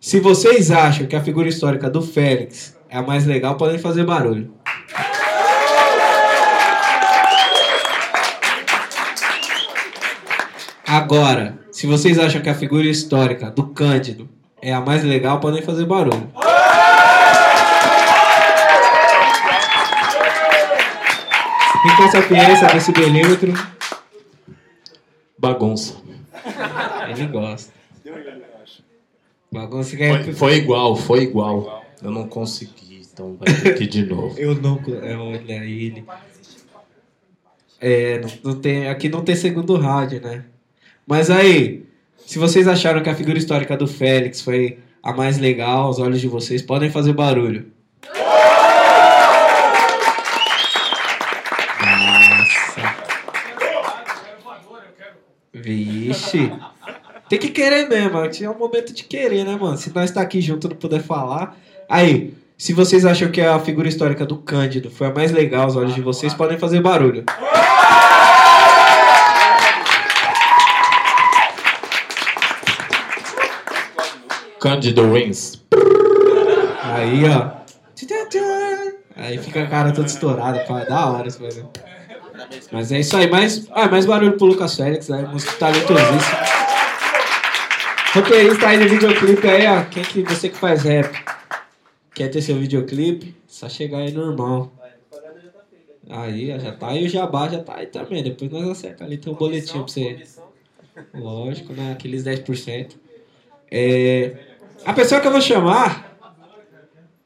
[0.01, 4.05] se vocês acham que a figura histórica do Félix é a mais legal, podem fazer
[4.05, 4.53] barulho.
[10.85, 14.29] Agora, se vocês acham que a figura histórica do Cândido
[14.61, 16.31] é a mais legal, podem fazer barulho.
[21.83, 23.53] Com sapiência desse belímetro,
[25.43, 25.97] Bagunça.
[27.11, 27.73] ele gosta.
[29.51, 30.23] Bagunça que é...
[30.23, 31.85] Foi, foi igual, foi igual.
[32.01, 34.39] Eu não consegui, então vai ter que ir de novo.
[34.39, 34.81] Eu não.
[35.03, 36.05] É, olha ele.
[37.81, 40.45] É, não, não tem, aqui não tem segundo round, né?
[41.05, 41.85] Mas aí,
[42.25, 46.21] se vocês acharam que a figura histórica do Félix foi a mais legal aos olhos
[46.21, 47.67] de vocês, podem fazer barulho.
[55.55, 56.51] Vixe.
[57.29, 59.77] Tem que querer mesmo, tinha um momento de querer, né, mano?
[59.77, 61.57] Se nós tá aqui junto não puder falar.
[61.89, 65.77] Aí, se vocês acham que a figura histórica do Cândido foi a mais legal aos
[65.77, 67.25] olhos de vocês, podem fazer barulho.
[74.59, 75.61] Cândido wins.
[76.83, 77.63] Aí, ó.
[79.17, 81.69] Aí fica a cara toda estourada, pá, da hora isso, velho.
[82.71, 85.29] Mas é isso aí, mais, ah, mais barulho pro Lucas Félix, né?
[85.31, 86.39] Músico talentosíssimo.
[88.15, 89.85] Roteirista aí no videoclipe aí, ó.
[89.85, 91.19] Quem que você que faz rap?
[92.15, 93.35] Quer ter seu videoclipe?
[93.47, 94.71] Só chegar aí no irmão.
[96.11, 98.23] Aí, já tá aí o jabá, já tá aí também.
[98.23, 100.23] Depois nós acertamos ali, tem um boletim pra você.
[101.15, 101.93] Lógico, né?
[101.93, 102.97] Aqueles 10%.
[103.71, 104.37] É,
[104.85, 106.19] a pessoa que eu vou chamar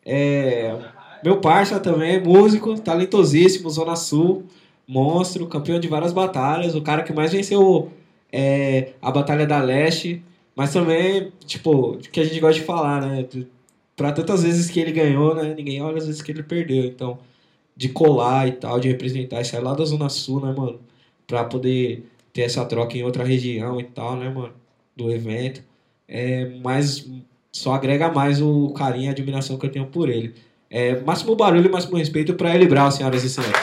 [0.05, 0.77] é
[1.25, 4.45] meu parça também, músico, talentosíssimo, Zona Sul,
[4.87, 7.91] monstro, campeão de várias batalhas, o cara que mais venceu
[8.33, 10.23] é, a Batalha da Leste,
[10.55, 13.27] mas também, tipo, que a gente gosta de falar, né?
[13.97, 15.55] Pra tantas vezes que ele ganhou, né?
[15.55, 16.85] Ninguém olha as vezes que ele perdeu.
[16.85, 17.19] Então,
[17.77, 20.81] de colar e tal, de representar, sair lá da Zona Sul, né, mano?
[21.27, 24.53] Pra poder ter essa troca em outra região e tal, né, mano?
[24.97, 25.63] Do evento.
[26.09, 27.07] É, mas
[27.53, 30.35] só agrega mais o carinho e a admiração que eu tenho por ele.
[30.71, 33.57] É, máximo barulho máximo respeito pra ele Brau, senhoras e senhores.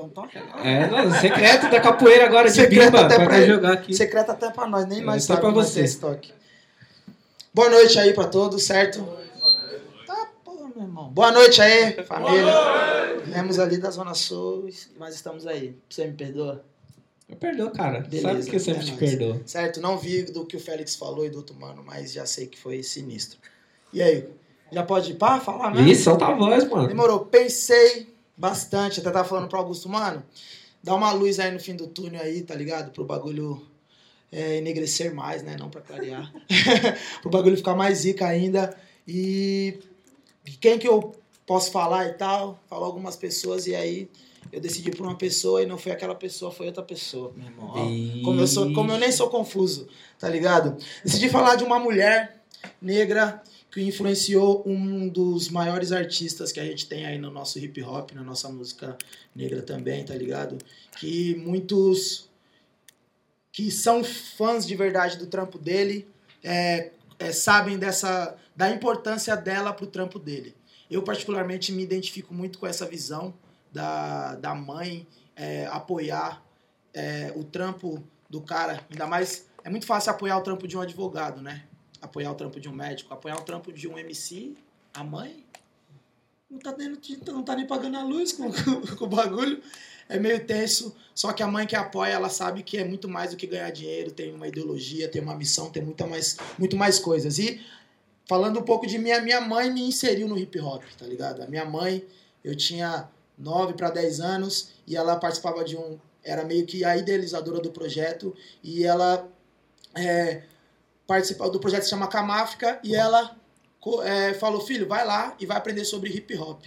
[0.00, 0.40] Então toca.
[0.64, 3.94] É, não, secreto da capoeira agora de Secreto bimba, até pra pra jogar aqui.
[3.94, 5.80] Secreto até pra nós, nem É, nós só sabemos pra você.
[5.80, 6.32] esse toque.
[7.52, 9.04] Boa noite aí pra todos, certo?
[10.06, 11.08] Tá, porra, meu irmão.
[11.10, 12.52] Boa noite aí, família.
[13.24, 15.76] Viemos ali da Zona Sul, mas estamos aí.
[15.88, 16.64] Você me perdoa?
[17.28, 18.00] Eu perdoo, cara.
[18.00, 18.98] Beleza, Sabe que eu sempre é te nóis.
[19.00, 19.40] perdoo.
[19.46, 22.46] Certo, não vi do que o Félix falou e do outro mano, mas já sei
[22.46, 23.38] que foi sinistro.
[23.92, 24.28] E aí,
[24.72, 25.88] já pode ir pá, falar mesmo?
[25.88, 26.88] Ih, solta a voz, mano.
[26.88, 27.20] Demorou.
[27.26, 28.09] Pensei
[28.40, 30.24] bastante, até tava falando pro Augusto, mano,
[30.82, 32.90] dá uma luz aí no fim do túnel aí, tá ligado?
[32.90, 33.62] Pro bagulho
[34.32, 35.56] é, enegrecer mais, né?
[35.58, 36.32] Não pra clarear.
[37.20, 38.74] Pro bagulho ficar mais zica ainda.
[39.06, 39.78] E
[40.60, 41.14] quem que eu
[41.46, 42.58] posso falar e tal?
[42.66, 44.08] Falou algumas pessoas e aí
[44.50, 47.74] eu decidi por uma pessoa e não foi aquela pessoa, foi outra pessoa, meu irmão.
[48.24, 49.86] Como eu, sou, como eu nem sou confuso,
[50.18, 50.82] tá ligado?
[51.04, 52.40] Decidi falar de uma mulher
[52.80, 57.80] negra que influenciou um dos maiores artistas que a gente tem aí no nosso hip
[57.82, 58.98] hop, na nossa música
[59.34, 60.58] negra também, tá ligado?
[60.98, 62.28] Que muitos
[63.52, 66.08] que são fãs de verdade do trampo dele
[66.42, 70.54] é, é, sabem dessa da importância dela pro trampo dele.
[70.90, 73.32] Eu particularmente me identifico muito com essa visão
[73.72, 75.06] da, da mãe
[75.36, 76.42] é, apoiar
[76.92, 79.48] é, o trampo do cara, ainda mais.
[79.62, 81.64] É muito fácil apoiar o trampo de um advogado, né?
[82.00, 84.54] Apoiar o trampo de um médico, apoiar o trampo de um MC,
[84.94, 85.44] a mãe.
[86.50, 86.96] Não tá nem,
[87.26, 89.62] não tá nem pagando a luz com, com, com o bagulho.
[90.08, 90.94] É meio tenso.
[91.14, 93.70] Só que a mãe que apoia, ela sabe que é muito mais do que ganhar
[93.70, 97.38] dinheiro, tem uma ideologia, tem uma missão, tem muita mais, muito mais coisas.
[97.38, 97.64] E
[98.26, 101.42] falando um pouco de minha, minha mãe me inseriu no hip hop, tá ligado?
[101.42, 102.04] A minha mãe,
[102.42, 105.98] eu tinha 9 para 10 anos e ela participava de um.
[106.22, 109.26] Era meio que a idealizadora do projeto e ela
[109.94, 110.42] é,
[111.10, 113.36] participava do projeto que se chama Camáfrica e ela
[114.04, 116.62] é, falou: filho, vai lá e vai aprender sobre hip hop,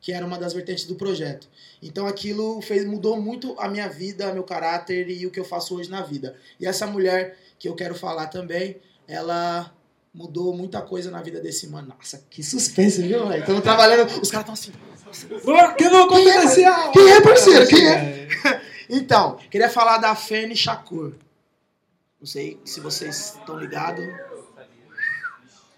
[0.00, 1.48] que era uma das vertentes do projeto.
[1.82, 5.74] Então aquilo fez, mudou muito a minha vida, meu caráter e o que eu faço
[5.74, 6.36] hoje na vida.
[6.60, 8.76] E essa mulher que eu quero falar também,
[9.08, 9.74] ela
[10.14, 11.88] mudou muita coisa na vida desse mano.
[11.88, 13.40] Nossa, que suspense, viu, velho?
[13.40, 14.72] Estamos trabalhando, os caras estão assim.
[15.76, 16.92] Que não confidencial!
[16.92, 17.66] Quem é, parceiro?
[17.66, 18.28] Quem é?
[18.88, 21.14] Então, queria falar da Fene Shakur.
[22.20, 24.04] Não sei se vocês estão ligados.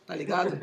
[0.06, 0.58] Tá ligado?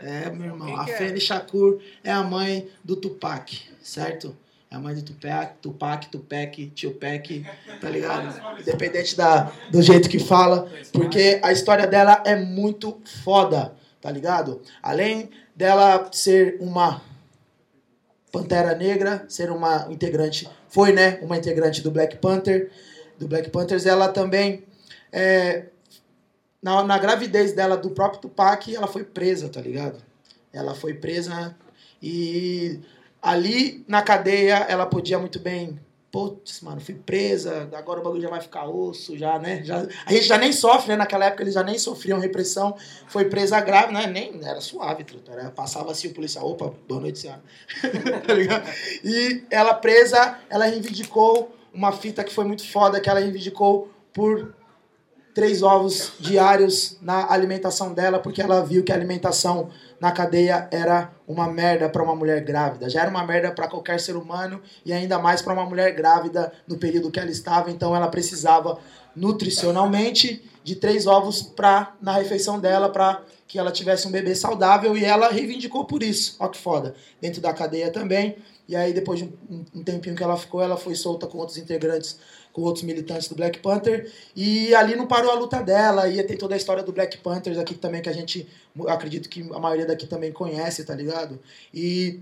[0.00, 0.76] É, meu irmão.
[0.76, 4.36] A Fene Shakur é a mãe do Tupac, certo?
[4.72, 7.46] É a mãe do Tupac, Tupac, Tupac, Tupac,
[7.78, 8.58] tá ligado?
[8.58, 14.62] Independente da, do jeito que fala, porque a história dela é muito foda, tá ligado?
[14.82, 17.02] Além dela ser uma
[18.32, 22.70] Pantera Negra, ser uma integrante, foi, né, uma integrante do Black Panther,
[23.18, 24.64] do Black Panthers, ela também,
[25.12, 25.66] é,
[26.62, 30.02] na, na gravidez dela do próprio Tupac, ela foi presa, tá ligado?
[30.52, 31.56] Ela foi presa
[32.02, 32.80] e
[33.20, 35.78] ali na cadeia ela podia muito bem,
[36.10, 39.62] putz, mano, fui presa, agora o bagulho já vai ficar osso, já, né?
[39.64, 40.96] Já, a gente já nem sofre, né?
[40.96, 44.06] Naquela época eles já nem sofriam repressão, foi presa grave, né?
[44.06, 47.42] Nem, era suave, era, passava assim o policial, opa, boa noite, senhora.
[48.26, 48.68] tá ligado?
[49.02, 54.54] E ela presa, ela reivindicou uma fita que foi muito foda, que ela reivindicou por
[55.34, 59.70] três ovos diários na alimentação dela, porque ela viu que a alimentação
[60.00, 62.90] na cadeia era uma merda para uma mulher grávida.
[62.90, 66.52] Já era uma merda para qualquer ser humano e ainda mais para uma mulher grávida
[66.66, 68.78] no período que ela estava, então ela precisava
[69.14, 74.96] nutricionalmente de três ovos para na refeição dela para que ela tivesse um bebê saudável
[74.96, 76.36] e ela reivindicou por isso.
[76.38, 76.94] Ó que foda.
[77.20, 78.36] Dentro da cadeia também.
[78.68, 81.58] E aí depois de um, um tempinho que ela ficou, ela foi solta com outros
[81.58, 82.18] integrantes
[82.52, 84.10] com outros militantes do Black Panther.
[84.36, 86.08] E ali não parou a luta dela.
[86.08, 88.48] Ia ter toda a história do Black Panthers aqui também, que a gente,
[88.86, 91.40] acredito que a maioria daqui também conhece, tá ligado?
[91.72, 92.20] E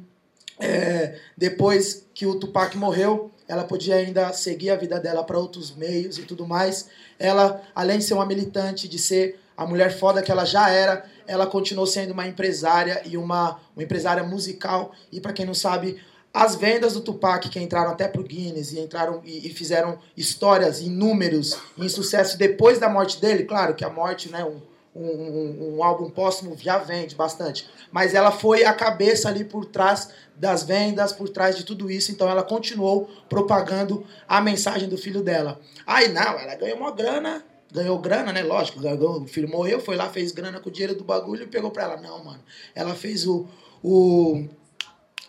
[0.58, 5.74] é, depois que o Tupac morreu, ela podia ainda seguir a vida dela para outros
[5.74, 6.88] meios e tudo mais.
[7.18, 11.04] Ela, além de ser uma militante, de ser a mulher foda que ela já era,
[11.26, 14.92] ela continuou sendo uma empresária e uma, uma empresária musical.
[15.10, 16.00] E para quem não sabe,
[16.32, 20.80] as vendas do Tupac, que entraram até pro Guinness e entraram e, e fizeram histórias
[20.80, 24.60] em números, em sucesso depois da morte dele, claro que a morte, né, um,
[24.94, 29.64] um, um, um álbum póstumo já vende bastante, mas ela foi a cabeça ali por
[29.64, 34.96] trás das vendas, por trás de tudo isso, então ela continuou propagando a mensagem do
[34.96, 35.60] filho dela.
[35.86, 38.42] Aí não, ela ganhou uma grana, ganhou grana, né?
[38.42, 41.46] Lógico, ganhou, o filho morreu, foi lá, fez grana com o dinheiro do bagulho e
[41.46, 41.96] pegou pra ela.
[41.96, 42.40] Não, mano.
[42.74, 43.46] Ela fez o,
[43.82, 44.48] o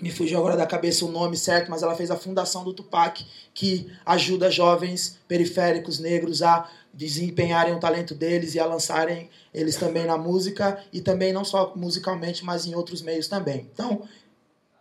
[0.02, 3.26] me fugiu agora da cabeça o nome certo, mas ela fez a fundação do Tupac,
[3.54, 10.06] que ajuda jovens periféricos negros a desempenharem o talento deles e a lançarem eles também
[10.06, 13.70] na música e também não só musicalmente, mas em outros meios também.
[13.74, 14.04] Então,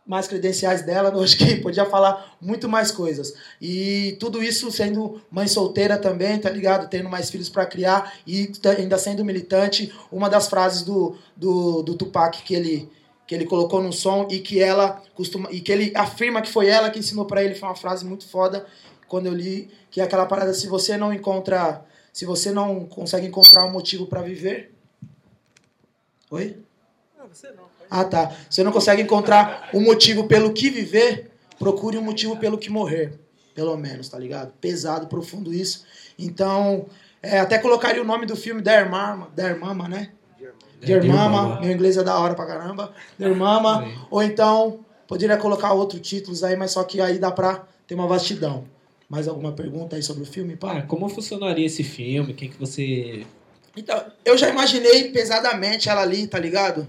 [0.06, 3.32] mais credenciais dela, eu acho que podia falar muito mais coisas.
[3.60, 6.88] E tudo isso sendo mãe solteira também, tá ligado?
[6.88, 9.92] Tendo mais filhos para criar e ainda sendo militante.
[10.10, 12.90] Uma das frases do, do, do Tupac que ele
[13.30, 16.66] que ele colocou no som e que ela costuma e que ele afirma que foi
[16.66, 17.54] ela que ensinou para ele.
[17.54, 18.66] Foi uma frase muito foda
[19.06, 23.28] quando eu li que é aquela parada se você não encontra se você não consegue
[23.28, 24.74] encontrar um motivo para viver.
[26.28, 26.58] Oi?
[27.88, 28.36] Ah tá.
[28.50, 33.16] Você não consegue encontrar um motivo pelo que viver procure um motivo pelo que morrer.
[33.54, 34.52] Pelo menos tá ligado?
[34.60, 35.84] Pesado profundo isso.
[36.18, 36.86] Então
[37.22, 40.14] é, até colocaria o nome do filme Der Mama Der Mama né
[40.80, 42.92] Dear Mama, meu inglês é da hora pra caramba.
[43.18, 47.64] Dear Mama, ou então poderia colocar outros títulos aí, mas só que aí dá pra
[47.86, 48.64] ter uma vastidão.
[49.08, 50.56] Mais alguma pergunta aí sobre o filme?
[50.56, 50.68] Pá?
[50.68, 52.32] Cara, como funcionaria esse filme?
[52.32, 53.26] Quem que você.
[53.76, 56.86] Então, eu já imaginei pesadamente ela ali, tá ligado?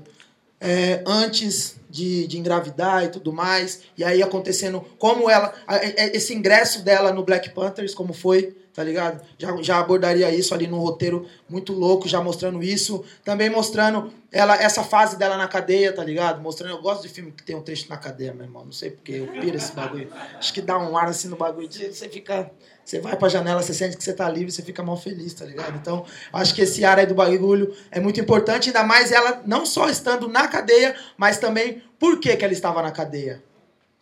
[0.64, 3.82] É, antes de, de engravidar e tudo mais.
[3.98, 5.54] E aí acontecendo como ela.
[5.68, 9.22] a- a- Esse ingresso dela no Black Panthers, como foi, tá ligado?
[9.40, 13.04] Já, já abordaria isso ali num roteiro muito louco, já mostrando isso.
[13.26, 16.40] Também mostrando ela, essa fase dela na cadeia, tá ligado?
[16.42, 16.76] Mostrando.
[16.76, 18.64] Eu gosto de filme que tem um trecho na cadeia, meu irmão.
[18.64, 20.10] Não sei porque eu piro esse bagulho.
[20.38, 21.68] Acho que dá um ar assim no bagulho.
[21.72, 22.52] Você fica.
[22.92, 25.46] Você vai pra janela, você sente que você tá livre, você fica mal feliz, tá
[25.46, 25.78] ligado?
[25.78, 29.66] Então, acho que esse ar aí do bagulho é muito importante, ainda mais ela não
[29.66, 33.42] só estando na cadeia, mas também por que, que ela estava na cadeia.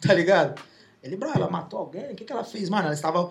[0.01, 0.59] Tá ligado?
[1.03, 2.13] Ele, bro, ela matou alguém?
[2.13, 2.67] O que, que ela fez?
[2.67, 3.29] Mano, ela estava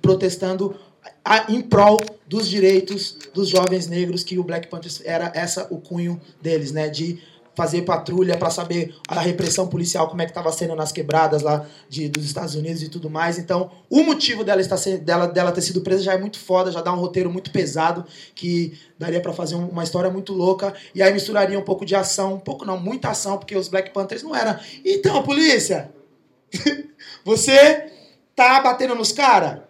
[0.00, 0.78] protestando
[1.24, 1.96] a- em prol
[2.28, 6.88] dos direitos dos jovens negros, que o Black Panthers era essa o cunho deles, né?
[6.88, 7.20] De
[7.60, 11.66] fazer patrulha para saber a repressão policial, como é que estava sendo nas quebradas lá
[11.90, 13.36] de, dos Estados Unidos e tudo mais.
[13.36, 16.80] Então, o motivo dela, estar dela, dela ter sido presa já é muito foda, já
[16.80, 20.72] dá um roteiro muito pesado, que daria para fazer um- uma história muito louca.
[20.94, 23.90] E aí misturaria um pouco de ação, um pouco não, muita ação, porque os Black
[23.90, 24.58] Panthers não eram.
[24.82, 25.90] Então, polícia,
[27.22, 27.92] você
[28.34, 29.69] tá batendo nos caras?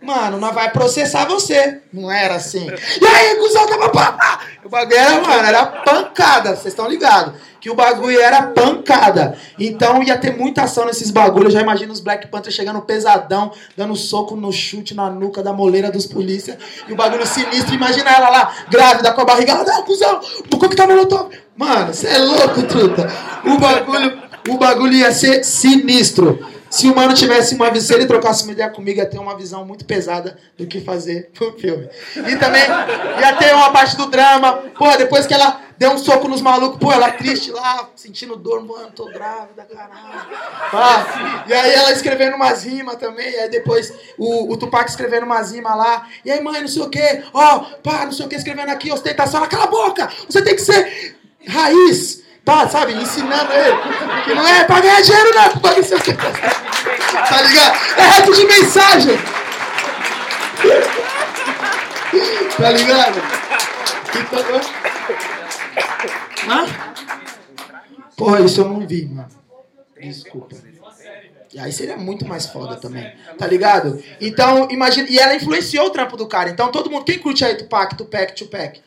[0.00, 1.80] Mano, nós vai processar você.
[1.92, 2.68] Não era assim.
[2.68, 4.40] E aí, cuzão, tava pá.
[4.64, 6.50] O bagulho era, mano, era pancada.
[6.50, 7.34] Vocês estão ligados?
[7.60, 9.36] Que o bagulho era pancada.
[9.58, 11.46] Então ia ter muita ação nesses bagulhos.
[11.46, 15.52] Eu já imagino os Black Panthers chegando pesadão, dando soco no chute na nuca da
[15.52, 16.56] moleira dos polícia.
[16.86, 17.74] E o bagulho sinistro.
[17.74, 19.52] Imagina ela lá, grávida, com a barriga.
[19.52, 21.30] Ela, não, cuzão, por que que tá molotov?
[21.56, 23.10] Mano, você é louco, truta.
[23.44, 26.38] O bagulho, o bagulho ia ser sinistro.
[26.70, 29.36] Se o mano tivesse uma visão, se ele trocasse uma ideia comigo, ia ter uma
[29.36, 31.88] visão muito pesada do que fazer pro filme.
[32.16, 32.62] E também
[33.20, 34.64] ia ter uma parte do drama.
[34.76, 38.64] Pô, depois que ela deu um soco nos malucos, pô, ela triste lá, sentindo dor,
[38.64, 40.28] mano, tô grávida, caralho.
[40.70, 41.44] Pá.
[41.46, 45.52] E aí ela escrevendo umas rimas também, e aí depois o, o Tupac escrevendo umas
[45.52, 46.06] rimas lá.
[46.24, 48.92] E aí, mãe, não sei o quê, ó, pá, não sei o que, escrevendo aqui,
[48.92, 49.38] ostentação.
[49.38, 51.16] Ela, cala a boca, você tem que ser
[51.46, 52.26] raiz.
[52.44, 53.76] Tá, sabe, ensinando ele.
[54.24, 56.00] Que não é pra ganhar dinheiro, não, é pra ganhar seu
[57.12, 57.78] Tá ligado?
[57.96, 59.18] É rap de mensagem.
[62.56, 63.22] Tá ligado?
[64.14, 64.60] Então,
[66.48, 66.66] Hã?
[68.16, 69.28] Porra, isso eu não vi, mano.
[70.00, 70.56] Desculpa.
[71.52, 74.02] E aí seria muito mais foda também, tá ligado?
[74.20, 75.08] Então, imagina.
[75.08, 76.50] E ela influenciou o trampo do cara.
[76.50, 77.04] Então, todo mundo.
[77.04, 78.82] Quem curte aí Tupac, Tupac, Tupac?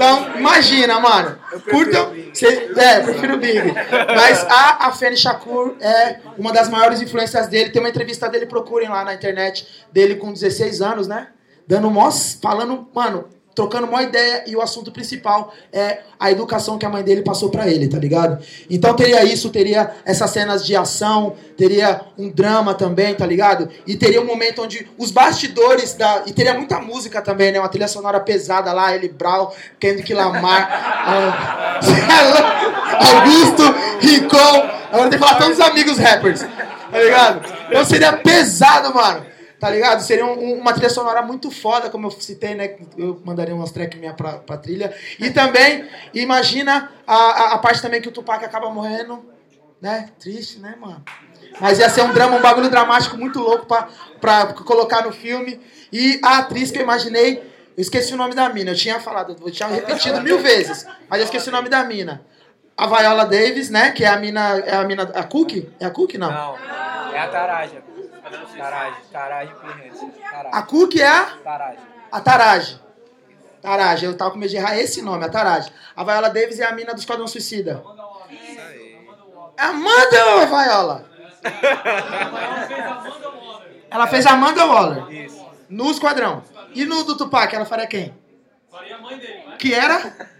[0.00, 1.38] Então, imagina, mano.
[1.70, 2.14] Curtam.
[2.32, 3.74] Cê, é, eu prefiro o Big.
[4.16, 7.68] Mas a, a Fanny Shakur é uma das maiores influências dele.
[7.68, 11.28] Tem uma entrevista dele, procurem lá na internet, dele com 16 anos, né?
[11.66, 12.10] Dando mó.
[12.40, 17.02] falando, mano, trocando uma ideia e o assunto principal é a educação que a mãe
[17.02, 18.42] dele passou pra ele, tá ligado?
[18.68, 23.68] Então teria isso, teria essas cenas de ação, teria um drama também, tá ligado?
[23.86, 27.58] E teria um momento onde os bastidores da e teria muita música também, né?
[27.58, 30.68] Uma trilha sonora pesada lá, ele Brown, Kendrick Lamar,
[31.06, 31.80] ah,
[33.14, 33.62] Augusto,
[34.00, 37.40] Rincon, agora tem que falar todos os amigos rappers, tá ligado?
[37.68, 39.30] Então seria pesado, mano.
[39.60, 40.00] Tá ligado?
[40.00, 42.76] Seria um- um- uma trilha sonora muito foda, como eu citei, né?
[42.96, 44.92] Eu mandaria umas tracks minha pra, pra trilha.
[45.18, 49.22] E também, imagina a, a, a parte também que o Tupac acaba morrendo,
[49.80, 50.08] né?
[50.18, 51.04] Triste, né, mano?
[51.60, 53.88] Mas ia ser um drama, um bagulho dramático muito louco pra,
[54.20, 55.60] pra colocar no filme.
[55.92, 57.38] E a atriz que eu imaginei,
[57.76, 61.18] eu esqueci o nome da mina, eu tinha falado, eu tinha repetido mil vezes, mas
[61.18, 62.24] eu esqueci o nome da mina.
[62.76, 63.90] A Viola Davis, né?
[63.90, 64.58] Que é a mina.
[64.60, 65.02] É a mina.
[65.02, 65.68] A Cookie?
[65.78, 66.30] É a Cookie, não?
[66.30, 67.89] Não, é a Taraja.
[69.12, 70.12] Taraja Plenense.
[70.52, 71.74] A Cookie é a.
[72.12, 72.80] A Taraji.
[73.62, 75.70] Taraji, eu tava com medo de errar esse nome, a Taraji.
[75.94, 77.82] A Viola Davis é a mina do Esquadrão Suicida.
[79.56, 81.10] É Amanda a Viola?
[83.90, 85.28] Ela fez a Amanda Waller.
[85.68, 86.42] No Esquadrão.
[86.74, 88.14] E no do Tupac, ela faria quem?
[89.58, 90.30] Que era?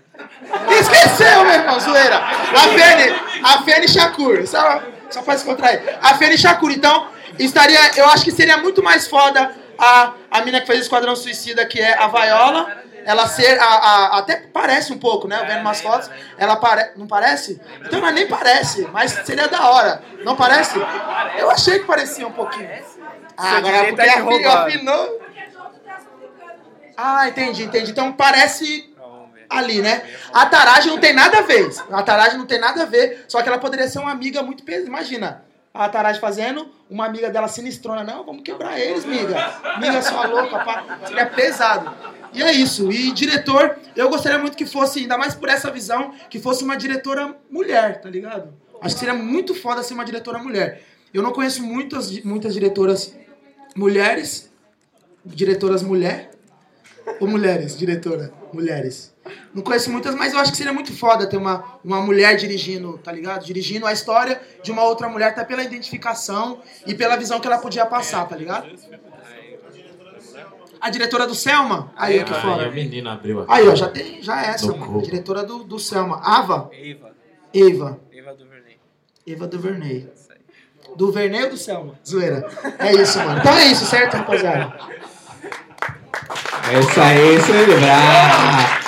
[0.79, 2.19] Esqueceu, meu irmão, zoeira.
[2.19, 4.47] A Fene, a Fene Shakur.
[4.47, 5.99] Só, só pra se contrair.
[6.01, 6.71] A Fene Shakur.
[6.71, 7.09] Então,
[7.39, 11.15] estaria, eu acho que seria muito mais foda a, a mina que fez o Esquadrão
[11.17, 12.81] Suicida, que é a Viola.
[13.03, 13.59] Ela ser.
[13.59, 15.43] A, a- até parece um pouco, né?
[15.47, 16.11] Vendo umas fotos.
[16.37, 17.59] Ela pare, não parece?
[17.83, 20.03] Então ela nem parece, mas seria da hora.
[20.23, 20.79] Não parece?
[21.39, 22.69] Eu achei que parecia um pouquinho.
[23.39, 24.69] Ah, agora porque tá roubando.
[24.69, 25.21] afinou.
[26.97, 27.91] Ah, entendi, entendi.
[27.91, 28.93] Então parece
[29.49, 30.03] ali, né?
[30.33, 31.71] A Taraji não tem nada a ver.
[31.91, 34.63] A Taraji não tem nada a ver, só que ela poderia ser uma amiga muito
[34.63, 34.87] pesada.
[34.87, 35.43] Imagina,
[35.73, 38.03] a Taraji fazendo, uma amiga dela sinistrona.
[38.03, 39.37] Não, vamos quebrar eles, miga.
[39.79, 40.99] Miga sua louca, pá.
[41.07, 41.95] Seria pesado.
[42.33, 42.91] E é isso.
[42.91, 46.77] E diretor, eu gostaria muito que fosse, ainda mais por essa visão, que fosse uma
[46.77, 48.53] diretora mulher, tá ligado?
[48.81, 50.83] Acho que seria muito foda ser uma diretora mulher.
[51.13, 53.15] Eu não conheço muitas, muitas diretoras
[53.77, 54.51] mulheres.
[55.25, 56.31] Diretoras mulher.
[57.21, 58.33] Ou mulheres, diretora?
[58.53, 59.10] Mulheres.
[59.55, 62.99] Não conheço muitas, mas eu acho que seria muito foda ter uma, uma mulher dirigindo,
[62.99, 63.45] tá ligado?
[63.45, 67.59] Dirigindo a história de uma outra mulher, até pela identificação e pela visão que ela
[67.59, 68.69] podia passar, tá ligado?
[70.81, 71.93] A diretora do Selma?
[71.95, 72.71] Aí, ó, que Aí a foda.
[72.71, 73.45] menina abriu.
[73.49, 75.03] Aí, ó, já tem, já é essa, mano.
[75.03, 76.21] Diretora do, do Selma.
[76.25, 76.71] Ava?
[76.73, 77.11] Eva.
[77.53, 78.01] Eva.
[78.11, 78.79] Eva Duvernay.
[79.27, 80.09] Eva Duvernay.
[80.97, 82.01] Duvernay ou do Selma?
[82.07, 82.49] Zoeira.
[82.79, 83.41] É isso, mano.
[83.41, 84.73] Então é isso, certo, rapaziada?
[86.73, 88.80] É isso aí, celebrar.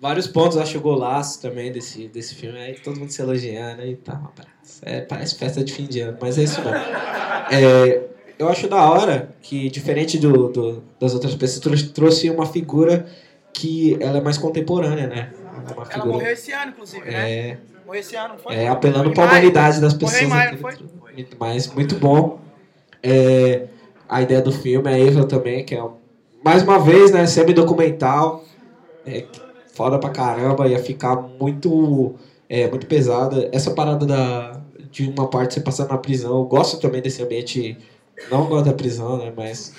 [0.00, 2.58] Vários pontos, acho golaço também desse, desse filme.
[2.58, 4.16] Aí todo mundo se elogiando e tal.
[4.16, 4.80] um abraço.
[4.82, 6.76] É, parece festa de fim de ano, mas é isso mesmo.
[7.50, 8.02] É,
[8.38, 13.06] eu acho da hora que, diferente do, do- das outras pessoas, trouxe, trouxe uma figura
[13.52, 15.32] que ela é mais contemporânea, né?
[15.34, 16.12] É uma Ela figura.
[16.12, 17.30] morreu esse ano, inclusive, né?
[17.30, 18.54] É, Morreu esse ano, foi?
[18.54, 20.22] é, apelando para a humanidade das Morreu pessoas.
[20.22, 20.74] em maio, não foi?
[21.40, 22.40] Mas muito bom.
[23.02, 23.66] É,
[24.08, 25.96] a ideia do filme, a Eva também, que é um-
[26.42, 28.44] mais uma vez, né, semi-documental.
[29.06, 29.24] É,
[29.72, 32.14] foda pra caramba, ia ficar muito,
[32.48, 33.48] é, muito pesada.
[33.52, 34.60] Essa parada da,
[34.90, 37.76] de uma parte você passar na prisão, eu gosto também desse ambiente,
[38.30, 39.72] não gosto da prisão, né, mas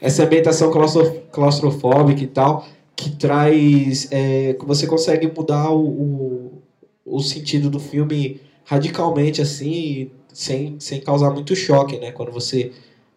[0.00, 2.66] essa ambientação claustro- claustrofóbica e tal,
[2.96, 6.62] que traz, é, que você consegue mudar o, o,
[7.04, 12.12] o sentido do filme radicalmente assim, sem, sem causar muito choque, né?
[12.12, 12.72] Quando você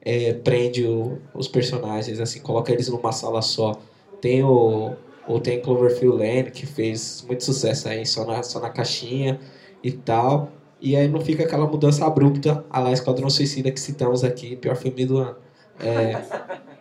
[0.10, 3.74] é, prende o- os personagens, assim, coloca eles numa sala só.
[4.22, 4.96] Tem o,
[5.28, 9.40] o tem Cloverfield Lane, que fez muito sucesso aí, só na, só na caixinha
[9.84, 10.52] e tal.
[10.80, 14.76] E aí não fica aquela mudança abrupta, a lá Esquadrão Suicida que citamos aqui, pior
[14.78, 15.36] filme do ano.
[15.80, 16.22] É,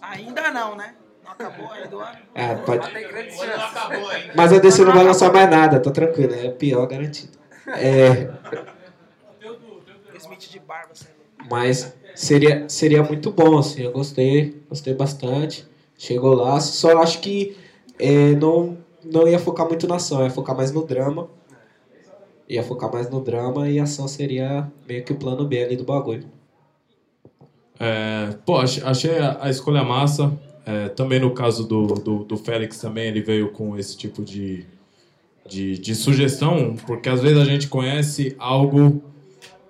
[0.00, 0.94] Ainda não, né?
[1.24, 2.18] Não acabou ainda o ano.
[2.34, 2.88] é, pode.
[4.34, 7.36] Mas a DC não vai lançar mais nada, tô tranquilo, é pior garantido.
[7.68, 8.30] É,
[10.16, 10.92] Smith de barba.
[11.50, 15.66] Mas seria, seria muito bom, assim, eu gostei, gostei bastante.
[15.96, 17.56] Chegou lá, só acho que
[17.98, 21.28] é, não, não ia focar muito na ação, ia focar mais no drama.
[22.48, 25.76] Ia focar mais no drama e a ação seria meio que o plano B ali
[25.76, 26.24] do bagulho.
[27.78, 30.32] É, pô, ach- achei a, a escolha massa.
[30.64, 34.64] É, também no caso do, do, do Félix também, ele veio com esse tipo de,
[35.46, 39.02] de, de sugestão, porque às vezes a gente conhece algo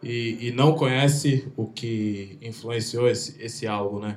[0.03, 4.17] e, e não conhece o que influenciou esse, esse algo, né?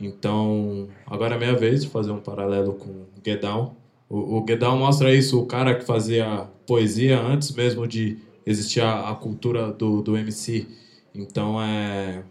[0.00, 3.74] Então, agora é minha vez de fazer um paralelo com Get Down.
[4.08, 8.80] O, o Get Down mostra isso, o cara que fazia poesia antes mesmo de existir
[8.80, 10.66] a, a cultura do, do MC.
[11.14, 12.22] Então, é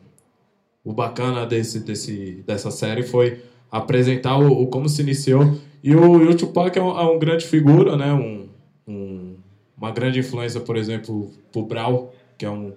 [0.83, 3.41] o bacana desse, desse, dessa série foi
[3.71, 5.57] apresentar o, o como se iniciou.
[5.81, 8.13] E o, e o Tupac é um, é um grande figura, né?
[8.13, 8.49] Um,
[8.87, 9.35] um-
[9.77, 12.73] uma grande influência, por exemplo, pro Brau, que é um,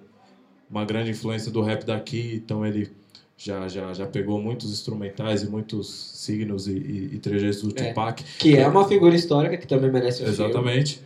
[0.69, 2.41] uma grande influência do rap daqui.
[2.43, 2.89] Então ele
[3.37, 7.89] já, já, já pegou muitos instrumentais e muitos signos e, e, e trejeitos do É.
[7.89, 8.23] Tupac.
[8.39, 10.33] Que é uma figura histórica que também merece um filme.
[10.43, 11.01] Exatamente.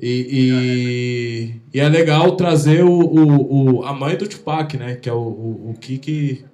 [0.00, 4.94] E, e, e é legal trazer o, o, o- a mãe do Tupac, né?
[4.94, 6.44] Que é o, o, o Kiki.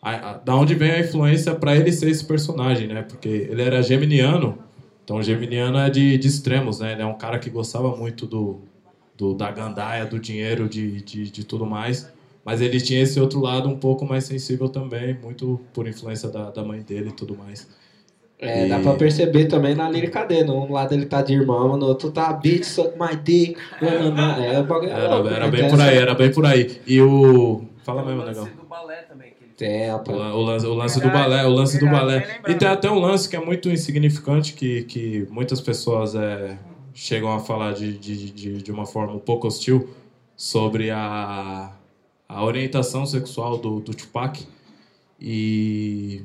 [0.00, 3.02] A, a- da onde vem a influência para ele ser esse personagem, né?
[3.02, 4.58] Porque ele era geminiano.
[5.04, 6.92] Então, geminiano é de, de extremos, né?
[6.92, 8.60] Ele é um cara que gostava muito do,
[9.18, 12.08] do da gandaia, do dinheiro, de, de, de tudo mais.
[12.44, 16.50] Mas ele tinha esse outro lado um pouco mais sensível também, muito por influência da,
[16.50, 17.68] da mãe dele e tudo mais.
[18.38, 20.50] É, E- dá pra perceber também na lírica dele.
[20.50, 23.58] Um lado ele tá de irmão, no outro tá bitch, suck my dick.
[23.82, 24.54] É, é
[24.88, 25.50] Era, era né?
[25.50, 26.80] bem por aí, era bem por aí.
[26.86, 27.64] E o.
[27.82, 29.32] Fala mesmo, O lance do balé também.
[29.56, 32.38] Tem, O, o lance, o lance do balé, o lance do balé.
[32.46, 36.56] E tem até um lance que é muito insignificante que, que muitas pessoas é,
[36.98, 39.88] chegam a falar de, de, de, de uma forma um pouco hostil
[40.36, 41.72] sobre a,
[42.28, 44.44] a orientação sexual do, do Tupac.
[45.20, 46.22] E,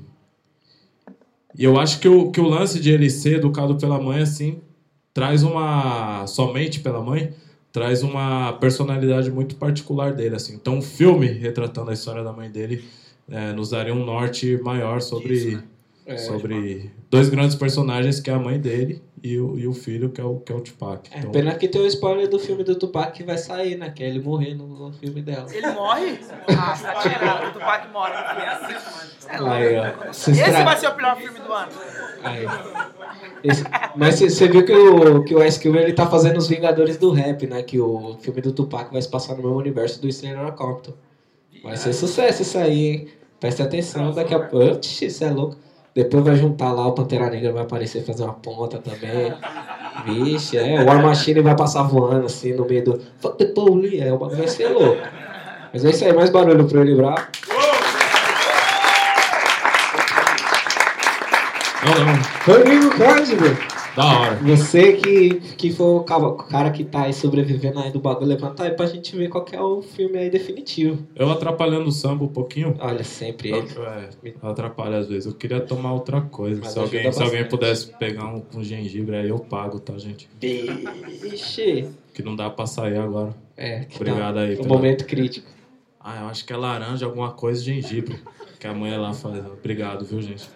[1.56, 4.62] e eu acho que o, que o lance de ele ser educado pela mãe, assim,
[5.14, 6.26] traz uma.
[6.26, 7.32] somente pela mãe,
[7.72, 10.56] traz uma personalidade muito particular dele, assim.
[10.56, 12.84] Então, um filme retratando a história da mãe dele
[13.30, 15.60] é, nos daria um norte maior sobre,
[16.06, 20.10] É, sobre dois grandes personagens, que é a mãe dele e o, e o filho,
[20.10, 21.10] que é o, que é o Tupac.
[21.14, 23.90] É, Então, pena que tem o spoiler do filme do Tupac que vai sair, né?
[23.90, 25.48] Que é ele morrer no, no filme dela.
[25.50, 26.20] Ele morre?
[26.50, 27.48] Ah, você tá tirando.
[27.50, 28.12] O Tupac morre.
[28.12, 29.38] Você é.
[29.50, 30.12] Aí, ó.
[30.14, 31.72] Se Esse estra- vai ser o pior filme do ano.
[32.22, 32.46] Aí.
[33.44, 33.64] Esse-
[33.96, 37.12] Mas você viu que o, que o Ice Cube ele tá fazendo os Vingadores do
[37.12, 37.64] Rap, né?
[37.64, 40.94] Que o filme do Tupac vai se passar no mesmo universo do Stranger Compton.
[41.64, 43.08] Vai ser sucesso isso aí, hein?
[43.40, 44.76] Preste atenção, daqui a pouco.
[44.78, 45.58] Oxi, isso é louco.
[45.96, 49.32] Depois vai juntar lá, o Pantera Negra vai aparecer e fazer uma ponta também.
[50.06, 50.82] Vixe, é.
[50.82, 53.02] O War Machine vai passar voando assim no meio do.
[53.20, 54.02] Fuck the police.
[54.02, 55.02] É, o bagulho vai ser louco.
[55.72, 57.28] Mas é isso aí, mais barulho pro ele bravo.
[61.86, 62.56] Não, não.
[62.56, 63.58] Rodrigo Cândido,
[63.96, 64.36] Da hora.
[64.38, 68.28] você que, que foi o ca- o cara que tá aí sobrevivendo aí do bagulho,
[68.28, 71.06] levanta aí pra gente ver qual que é o filme aí definitivo.
[71.16, 72.76] Eu atrapalhando o samba um pouquinho.
[72.80, 73.70] Olha, sempre Eu, ele.
[74.24, 75.26] é, eu atrapalho às vezes.
[75.28, 76.60] Eu queria tomar outra coisa.
[76.64, 80.28] Mas Se alguém, se alguém pudesse pegar um, um gengibre aí, eu pago, tá, gente?
[81.22, 81.88] Vixe.
[82.14, 83.36] Que não dá pra sair agora.
[83.56, 84.54] É, que Obrigado tá aí.
[84.54, 85.48] Um pela- momento crítico.
[86.00, 88.18] Ah, eu acho que é laranja, alguma coisa, gengibre.
[88.60, 89.46] Que a mãe lá faz.
[89.46, 90.50] Obrigado, viu, gente?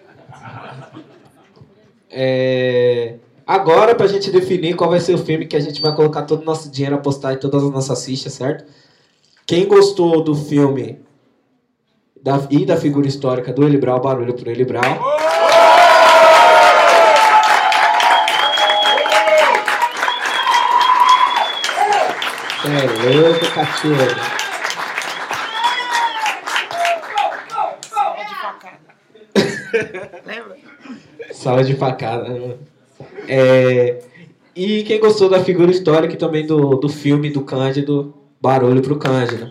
[2.10, 3.16] É,
[3.48, 6.42] Agora, pra gente definir qual vai ser o filme que a gente vai colocar todo
[6.42, 8.70] o nosso dinheiro, apostar em todas as nossas fichas, certo?
[9.46, 11.00] Quem gostou do filme
[12.22, 14.84] da, e da figura histórica do Eli barulho pro Eli Brau.
[22.66, 23.96] É louco, cachorro.
[27.88, 28.78] Salva de facada.
[30.26, 30.56] Lembra?
[31.32, 32.58] Salva de facada.
[33.28, 33.98] É,
[34.56, 38.96] e quem gostou da figura histórica e também do, do filme do Cândido, barulho pro
[38.96, 39.48] Cândido.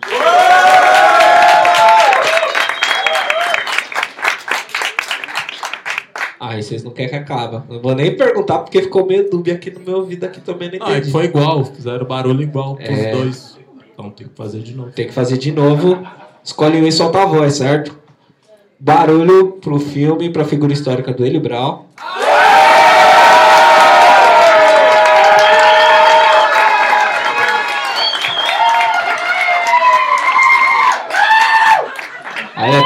[6.40, 7.64] Ai, vocês não querem que acaba.
[7.68, 10.86] Não vou nem perguntar porque ficou meio dúbio aqui no meu ouvido aqui também não
[10.86, 11.64] Ah, foi igual.
[11.64, 13.10] Fizeram barulho igual pros É.
[13.12, 13.58] dois.
[13.92, 14.90] Então tem que fazer de novo.
[14.92, 15.98] Tem que fazer de novo.
[16.44, 17.98] Escolhe um e solta a voz, certo?
[18.78, 21.86] Barulho pro filme pra figura histórica do Eli Brau.
[21.96, 22.17] Aí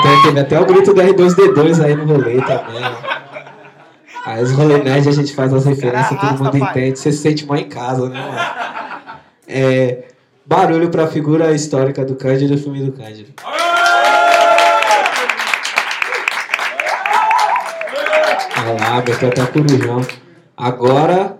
[0.02, 2.82] até, teve até o grito do R2D2 aí no rolê também.
[4.24, 6.98] Aí os rolê nerd a gente faz as referências, todo mundo entende.
[6.98, 9.18] Você se sente mais em casa, né, mano?
[9.46, 10.04] É,
[10.44, 13.32] barulho pra figura histórica do Cândido e filme do Cândido.
[18.58, 20.06] Olha lá, até corujão.
[20.56, 21.38] Agora,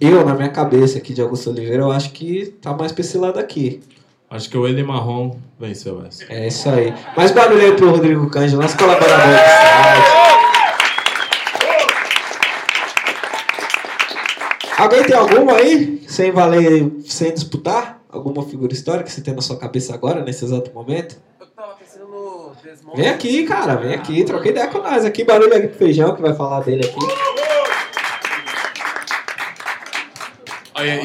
[0.00, 3.16] eu, na minha cabeça aqui de Augusto Oliveira, eu acho que tá mais pra esse
[3.16, 3.82] lado aqui.
[4.28, 6.24] Acho que o Eli Marrom venceu essa.
[6.28, 6.92] É isso aí.
[7.16, 10.26] Mais barulho aí pro Rodrigo Cândido, nosso colaborador do site.
[14.76, 16.02] Alguém tem alguma aí?
[16.08, 18.00] Sem valer, sem disputar?
[18.10, 21.16] Alguma figura histórica que você tem na sua cabeça agora, nesse exato momento?
[21.40, 22.96] Eu tava pensando no Desmond.
[22.96, 25.24] Vem aqui, cara, vem aqui, troca ideia com nós aqui.
[25.24, 26.98] Barulho aqui pro Feijão, que vai falar dele aqui.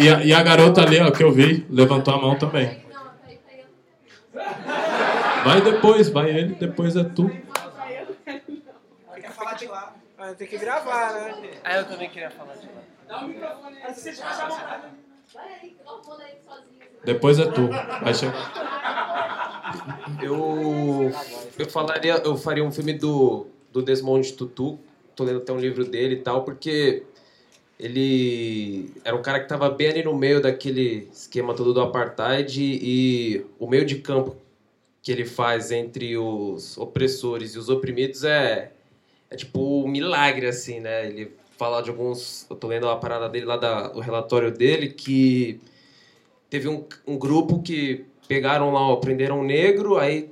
[0.02, 2.81] E a, e a garota ali, ó, que eu vi, levantou a mão também.
[5.44, 7.30] Vai depois, vai ele, depois é tu.
[9.16, 9.96] Quer falar de lá.
[10.18, 11.52] Ah, tem que gravar, né?
[11.64, 12.82] Ah, eu também queria falar de lá.
[17.04, 17.68] Depois é tu.
[17.68, 18.52] Vai chegar.
[20.22, 21.12] Eu,
[21.58, 24.80] eu falaria, eu faria um filme do, do Desmond Tutu.
[25.16, 27.04] Tô lendo até um livro dele e tal, porque
[27.80, 32.62] ele era um cara que estava bem ali no meio daquele esquema todo do apartheid
[32.62, 34.36] e o meio de campo
[35.02, 38.72] que ele faz entre os opressores e os oprimidos é,
[39.30, 41.08] é tipo um milagre, assim, né?
[41.08, 42.46] Ele fala de alguns.
[42.50, 45.60] Eu tô lendo a parada dele lá, da, o relatório dele, que
[46.50, 50.30] teve um, um grupo que pegaram lá, ó, prenderam um negro, aí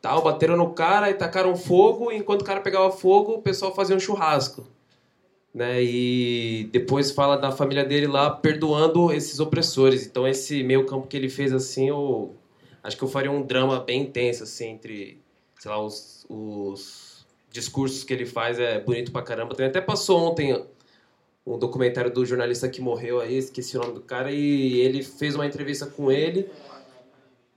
[0.00, 3.74] tal, bateram no cara e tacaram fogo, e enquanto o cara pegava fogo, o pessoal
[3.74, 4.66] fazia um churrasco.
[5.52, 5.82] Né?
[5.82, 10.06] E depois fala da família dele lá perdoando esses opressores.
[10.06, 12.34] Então esse meio campo que ele fez assim, eu
[12.84, 15.20] acho que eu faria um drama bem intenso assim entre,
[15.58, 19.54] sei lá, os, os discursos que ele faz é bonito pra caramba.
[19.54, 20.64] Também até passou ontem
[21.46, 25.34] um documentário do jornalista que morreu aí, esqueci o nome do cara, e ele fez
[25.34, 26.48] uma entrevista com ele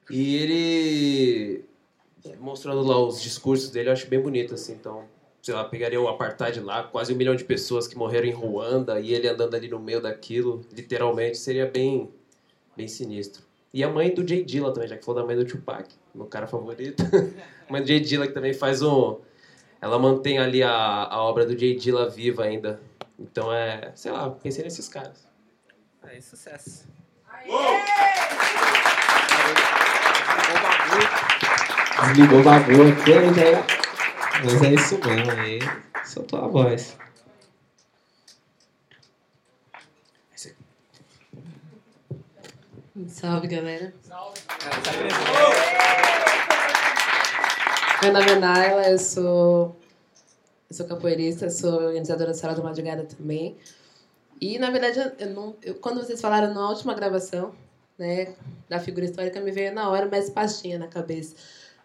[0.10, 1.66] e ele
[2.40, 5.06] mostrando lá os discursos dele, eu acho bem bonito assim, então
[5.42, 9.00] sei lá, pegaria o apartheid lá, quase um milhão de pessoas que morreram em Ruanda
[9.00, 12.10] e ele andando ali no meio daquilo, literalmente, seria bem,
[12.76, 13.47] bem sinistro.
[13.78, 16.26] E a mãe do Jay Dilla também, já que falou da mãe do Tupac, meu
[16.26, 17.04] cara favorito.
[17.70, 19.20] a mãe do Jay Dilla que também faz um...
[19.80, 22.82] Ela mantém ali a, a obra do Jay Dilla viva ainda.
[23.20, 25.28] Então é, sei lá, pensei nesses caras.
[26.02, 26.88] Aí, sucesso.
[32.02, 33.64] Desligou o bagulho aqui, aí já é...
[34.44, 35.60] Mas é isso mesmo, aí
[36.04, 36.98] soltou a voz.
[43.06, 43.94] Salve, galera.
[48.02, 49.76] Meu nome é Naila, eu sou,
[50.70, 53.56] eu sou capoeirista, sou organizadora da Sala da Madrugada também.
[54.42, 57.54] E, na verdade, eu não, eu- quando vocês falaram na última gravação,
[57.98, 58.34] né,
[58.70, 61.36] da figura histórica, me veio na hora o Mestre Pastinha na cabeça.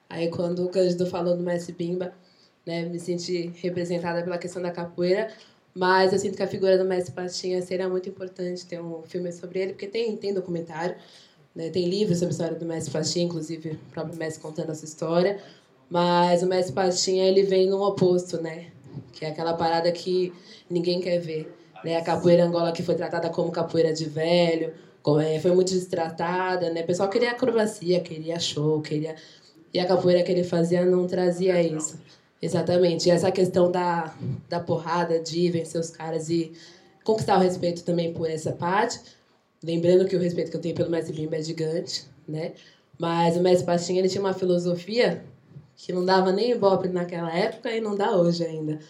[0.09, 2.13] Aí quando o Cândido falou do Mestre Bimba,
[2.67, 5.31] né, me senti representada pela questão da capoeira,
[5.75, 9.33] mas eu sinto que a figura do Mestre Pastinha seria muito importante ter um filme
[9.33, 10.97] sobre ele, porque tem, tem documentário,
[11.55, 14.85] né, tem livros sobre a história do Mestre Pastinha, inclusive o próprio Mestre contando essa
[14.85, 15.39] história,
[15.91, 18.71] mas o Mestre Pastinha ele vem no oposto, né,
[19.13, 20.33] que é aquela parada que
[20.69, 21.53] ninguém quer ver.
[21.85, 24.73] Né, a capoeira angola que foi tratada como capoeira de velho,
[25.21, 26.83] é, foi muito destratada, né?
[26.83, 29.17] O pessoal queria acrobacia, queria show, queria
[29.73, 31.99] e a capoeira que ele fazia não trazia isso.
[32.43, 33.09] Exatamente.
[33.09, 34.13] E essa questão da,
[34.49, 36.53] da porrada, de vencer os caras e
[37.05, 39.01] conquistar o respeito também por essa parte.
[39.63, 42.55] Lembrando que o respeito que eu tenho pelo mestre Bimba é gigante, né?
[42.99, 45.25] Mas o mestre Pastinha ele tinha uma filosofia
[45.77, 48.81] que não dava nem ibope naquela época e não dá hoje ainda.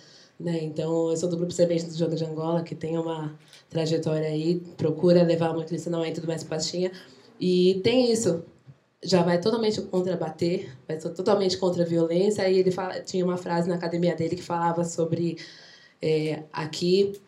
[0.41, 0.65] Né?
[0.65, 3.39] Então, eu sou do grupo Servente do Jogo de Angola, que tem uma
[3.71, 6.91] trajetória aí, procura levar muito ensinamento do mestre Pastinha.
[7.39, 8.45] E tem isso,
[9.03, 12.45] já vai totalmente contra bater, vai totalmente contra a violência.
[12.45, 15.39] Aí ele fala, tinha uma frase na academia dele que falava sobre
[16.01, 17.21] é, aqui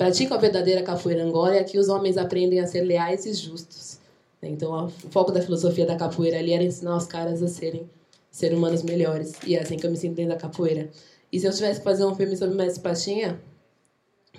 [0.00, 3.98] pratica a verdadeira capoeira Angola e aqui os homens aprendem a ser leais e justos.
[4.42, 7.86] Então, o foco da filosofia da capoeira ali era ensinar os caras a serem
[8.30, 9.34] ser humanos melhores.
[9.46, 10.88] E é assim que eu me sinto dentro da capoeira.
[11.30, 13.38] E se eu tivesse que fazer um filme sobre o Mestre Pastinha,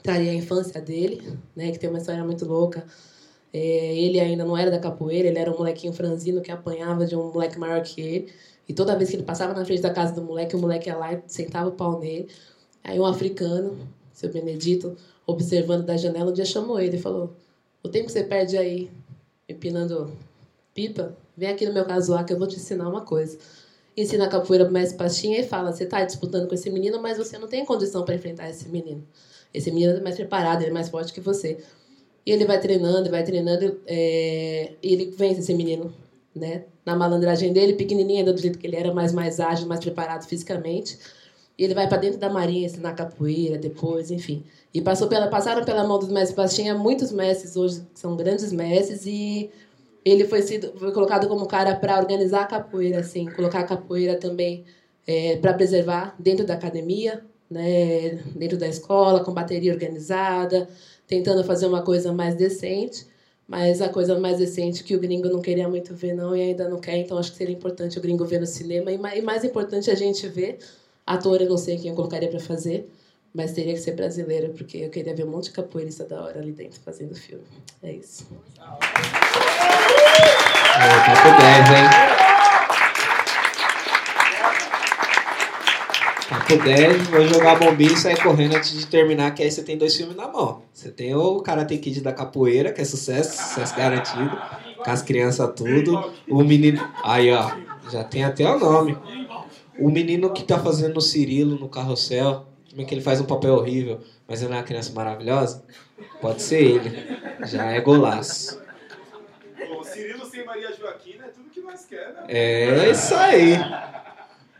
[0.02, 2.84] traria a infância dele, né, que tem uma história muito louca.
[3.54, 7.16] É, ele ainda não era da capoeira, ele era um molequinho franzino que apanhava de
[7.16, 8.34] um moleque maior que ele.
[8.68, 10.98] E toda vez que ele passava na frente da casa do moleque, o moleque ia
[10.98, 12.30] lá e sentava o pau nele.
[12.84, 13.78] Aí um africano,
[14.14, 14.96] seu Benedito,
[15.26, 17.36] observando da janela, um dia chamou ele e falou:
[17.84, 18.90] O tempo que você perde aí
[19.48, 20.12] empinando
[20.74, 23.38] pipa, vem aqui no meu casuar que eu vou te ensinar uma coisa.
[23.96, 27.18] Ensina a capoeira pro mestre Pastinha e fala: Você está disputando com esse menino, mas
[27.18, 29.06] você não tem condição para enfrentar esse menino.
[29.54, 31.58] Esse menino é mais preparado, ele é mais forte que você.
[32.26, 35.94] E ele vai treinando, vai treinando, é, e ele vence esse menino,
[36.36, 36.66] né?
[36.86, 40.28] Na malandragem dele, pequenininho ainda do jeito que ele era, mas mais ágil, mais preparado
[40.28, 40.98] fisicamente.
[41.58, 44.44] E ele vai para dentro da marinha ensinar capoeira depois, enfim.
[44.74, 48.52] E passou pela, passaram pela mão dos mestres Pastinha muitos mestres hoje que são grandes
[48.52, 49.50] mestres e
[50.04, 54.16] ele foi sido foi colocado como cara para organizar a capoeira, assim, colocar a capoeira
[54.16, 54.64] também
[55.06, 60.70] é, para preservar dentro da academia, né, dentro da escola, com bateria organizada,
[61.06, 63.06] tentando fazer uma coisa mais decente,
[63.46, 66.70] mas a coisa mais decente que o gringo não queria muito ver não e ainda
[66.70, 69.92] não quer, então acho que seria importante o gringo ver no cinema e mais, importante
[69.92, 70.60] a gente ver
[71.06, 72.90] ator, eu não sei quem eu colocaria para fazer,
[73.34, 76.40] mas teria que ser brasileira, porque eu queria ver um monte de capoeirista da hora
[76.40, 77.44] ali dentro fazendo filme.
[77.84, 78.26] É isso.
[80.78, 82.31] Papo 10, hein?
[86.32, 89.78] Papo 10, vou jogar bombinha e sair correndo antes de terminar, que aí você tem
[89.78, 90.62] dois filmes na mão.
[90.72, 94.32] Você tem o Karate Kid da capoeira, que é sucesso, sucesso garantido,
[94.78, 96.10] com as crianças tudo.
[96.30, 96.90] O menino.
[97.04, 97.52] Aí, ó,
[97.92, 98.98] já tem até o nome.
[99.78, 103.26] O menino que tá fazendo o Cirilo no carrossel, como é que ele faz um
[103.26, 105.66] papel horrível, mas ele é uma criança maravilhosa?
[106.22, 107.08] Pode ser ele.
[107.44, 108.58] Já é golaço.
[109.78, 112.24] O Cirilo sem Maria Joaquina é tudo que nós queremos, né?
[112.30, 113.58] É isso aí.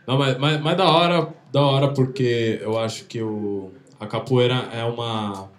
[0.06, 4.68] Não, mas, mas, mas da hora, da hora porque eu acho que o, a capoeira
[4.72, 5.50] é uma.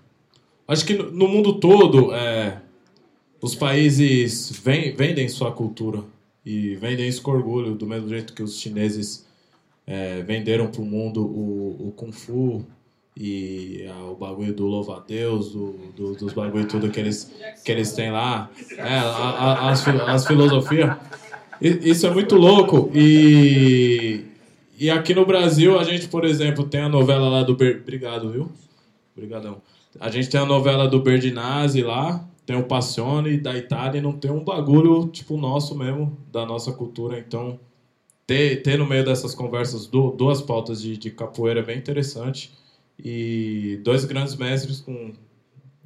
[0.67, 2.57] Acho que no, mundo todo é,
[3.41, 6.03] os países ven, vendem sua cultura
[6.45, 9.25] e vendem isso com orgulho, do mesmo jeito que os chineses
[9.87, 12.65] é, venderam para o mundo o, Kung Fu
[13.15, 17.31] e ah, o bagulho do louva-a-Deus, do, do, dos bagulho tudo que eles,
[17.63, 20.97] que eles têm lá, é, a, a, as, as filosofias.
[21.61, 24.25] Isso é muito louco e,
[24.79, 27.55] e aqui no Brasil a gente, por exemplo, tem a novela lá do...
[27.55, 27.79] Ber...
[27.81, 28.51] Obrigado, viu?
[29.15, 29.61] Obrigadão.
[29.99, 34.13] A gente tem a novela do Berdinazzi lá, tem o Passione da Itália e não
[34.13, 37.59] tem um bagulho tipo nosso mesmo, da nossa cultura, então
[38.25, 42.51] ter, ter no meio dessas conversas du- duas pautas de, de capoeira é bem interessante.
[42.97, 45.13] E dois grandes mestres com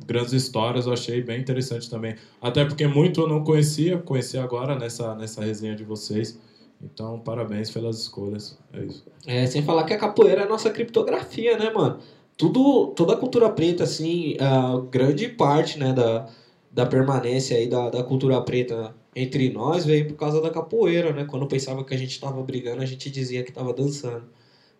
[0.05, 2.15] grandes histórias eu achei bem interessante também.
[2.41, 6.39] Até porque muito eu não conhecia, conheci agora nessa, nessa resenha de vocês.
[6.81, 8.57] Então, parabéns pelas escolhas.
[8.71, 9.05] É isso.
[9.25, 11.99] É, sem falar que a capoeira é a nossa criptografia, né, mano?
[12.37, 16.27] Tudo, toda a cultura preta, assim, a grande parte, né, da,
[16.71, 21.25] da permanência aí da, da cultura preta entre nós veio por causa da capoeira, né?
[21.25, 24.25] Quando pensava que a gente tava brigando, a gente dizia que tava dançando.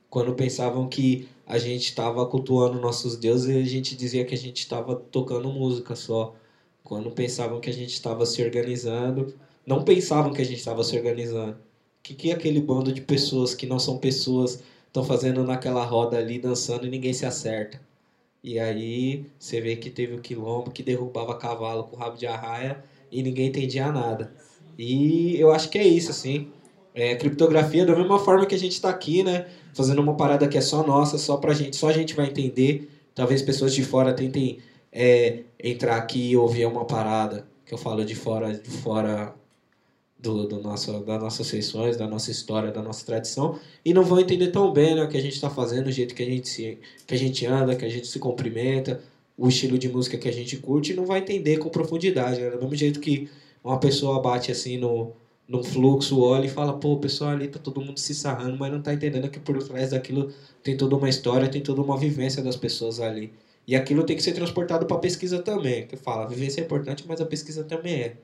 [0.10, 4.68] Quando pensavam que a gente tava cultuando nossos deuses, a gente dizia que a gente
[4.68, 6.36] tava tocando música só.
[6.84, 9.34] Quando pensavam que a gente estava se organizando,
[9.66, 11.58] não pensavam que a gente estava se organizando.
[12.08, 16.40] Que, que aquele bando de pessoas que não são pessoas estão fazendo naquela roda ali,
[16.40, 17.82] dançando e ninguém se acerta?
[18.42, 22.82] E aí você vê que teve o quilombo que derrubava cavalo com rabo de arraia
[23.12, 24.32] e ninguém entendia nada.
[24.78, 26.48] E eu acho que é isso, assim.
[26.96, 29.46] É, criptografia, da mesma forma que a gente está aqui, né?
[29.74, 32.90] Fazendo uma parada que é só nossa, só pra gente, só a gente vai entender.
[33.14, 34.60] Talvez pessoas de fora tentem
[34.94, 39.36] é, entrar aqui e ouvir uma parada que eu falo de fora, de fora
[40.20, 44.20] do, do nosso, das nossas sessões, da nossa história, da nossa tradição, e não vão
[44.20, 46.50] entender tão bem né, o que a gente está fazendo, o jeito que a, gente
[46.50, 49.02] se, que a gente anda, que a gente se cumprimenta,
[49.38, 52.42] o estilo de música que a gente curte, não vai entender com profundidade.
[52.42, 52.50] Né?
[52.50, 53.30] Do mesmo jeito que
[53.64, 55.14] uma pessoa bate assim no,
[55.48, 58.72] num fluxo, olha e fala, pô, o pessoal ali tá todo mundo se sarrando, mas
[58.72, 60.34] não tá entendendo que por trás daquilo
[60.64, 63.32] tem toda uma história, tem toda uma vivência das pessoas ali.
[63.68, 67.04] E aquilo tem que ser transportado para pesquisa também, que fala, a vivência é importante,
[67.08, 68.18] mas a pesquisa também é.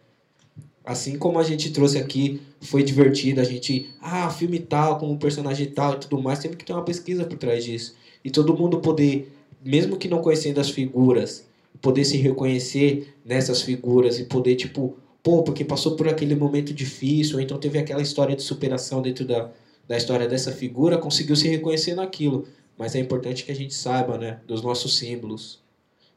[0.85, 5.17] Assim como a gente trouxe aqui, foi divertido, a gente, ah, filme tal, com um
[5.17, 7.95] personagem tal e tudo mais, tem que ter uma pesquisa por trás disso.
[8.23, 9.31] E todo mundo poder,
[9.63, 11.47] mesmo que não conhecendo as figuras,
[11.81, 17.37] poder se reconhecer nessas figuras e poder, tipo, pô, porque passou por aquele momento difícil,
[17.37, 19.49] ou então teve aquela história de superação dentro da,
[19.87, 22.45] da história dessa figura, conseguiu se reconhecer naquilo.
[22.77, 25.61] Mas é importante que a gente saiba, né, dos nossos símbolos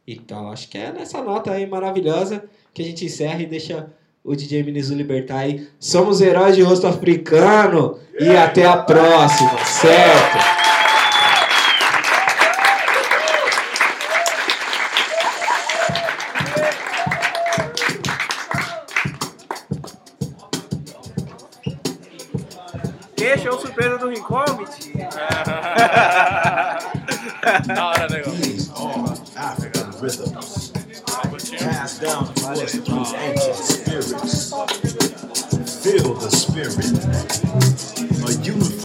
[0.07, 0.51] e tal.
[0.51, 2.45] Acho que é nessa nota aí maravilhosa
[2.75, 3.93] que a gente encerra e deixa
[4.27, 5.67] o DJ Minizu libertar aí.
[5.79, 10.66] Somos heróis de rosto africano e até a próxima, certo?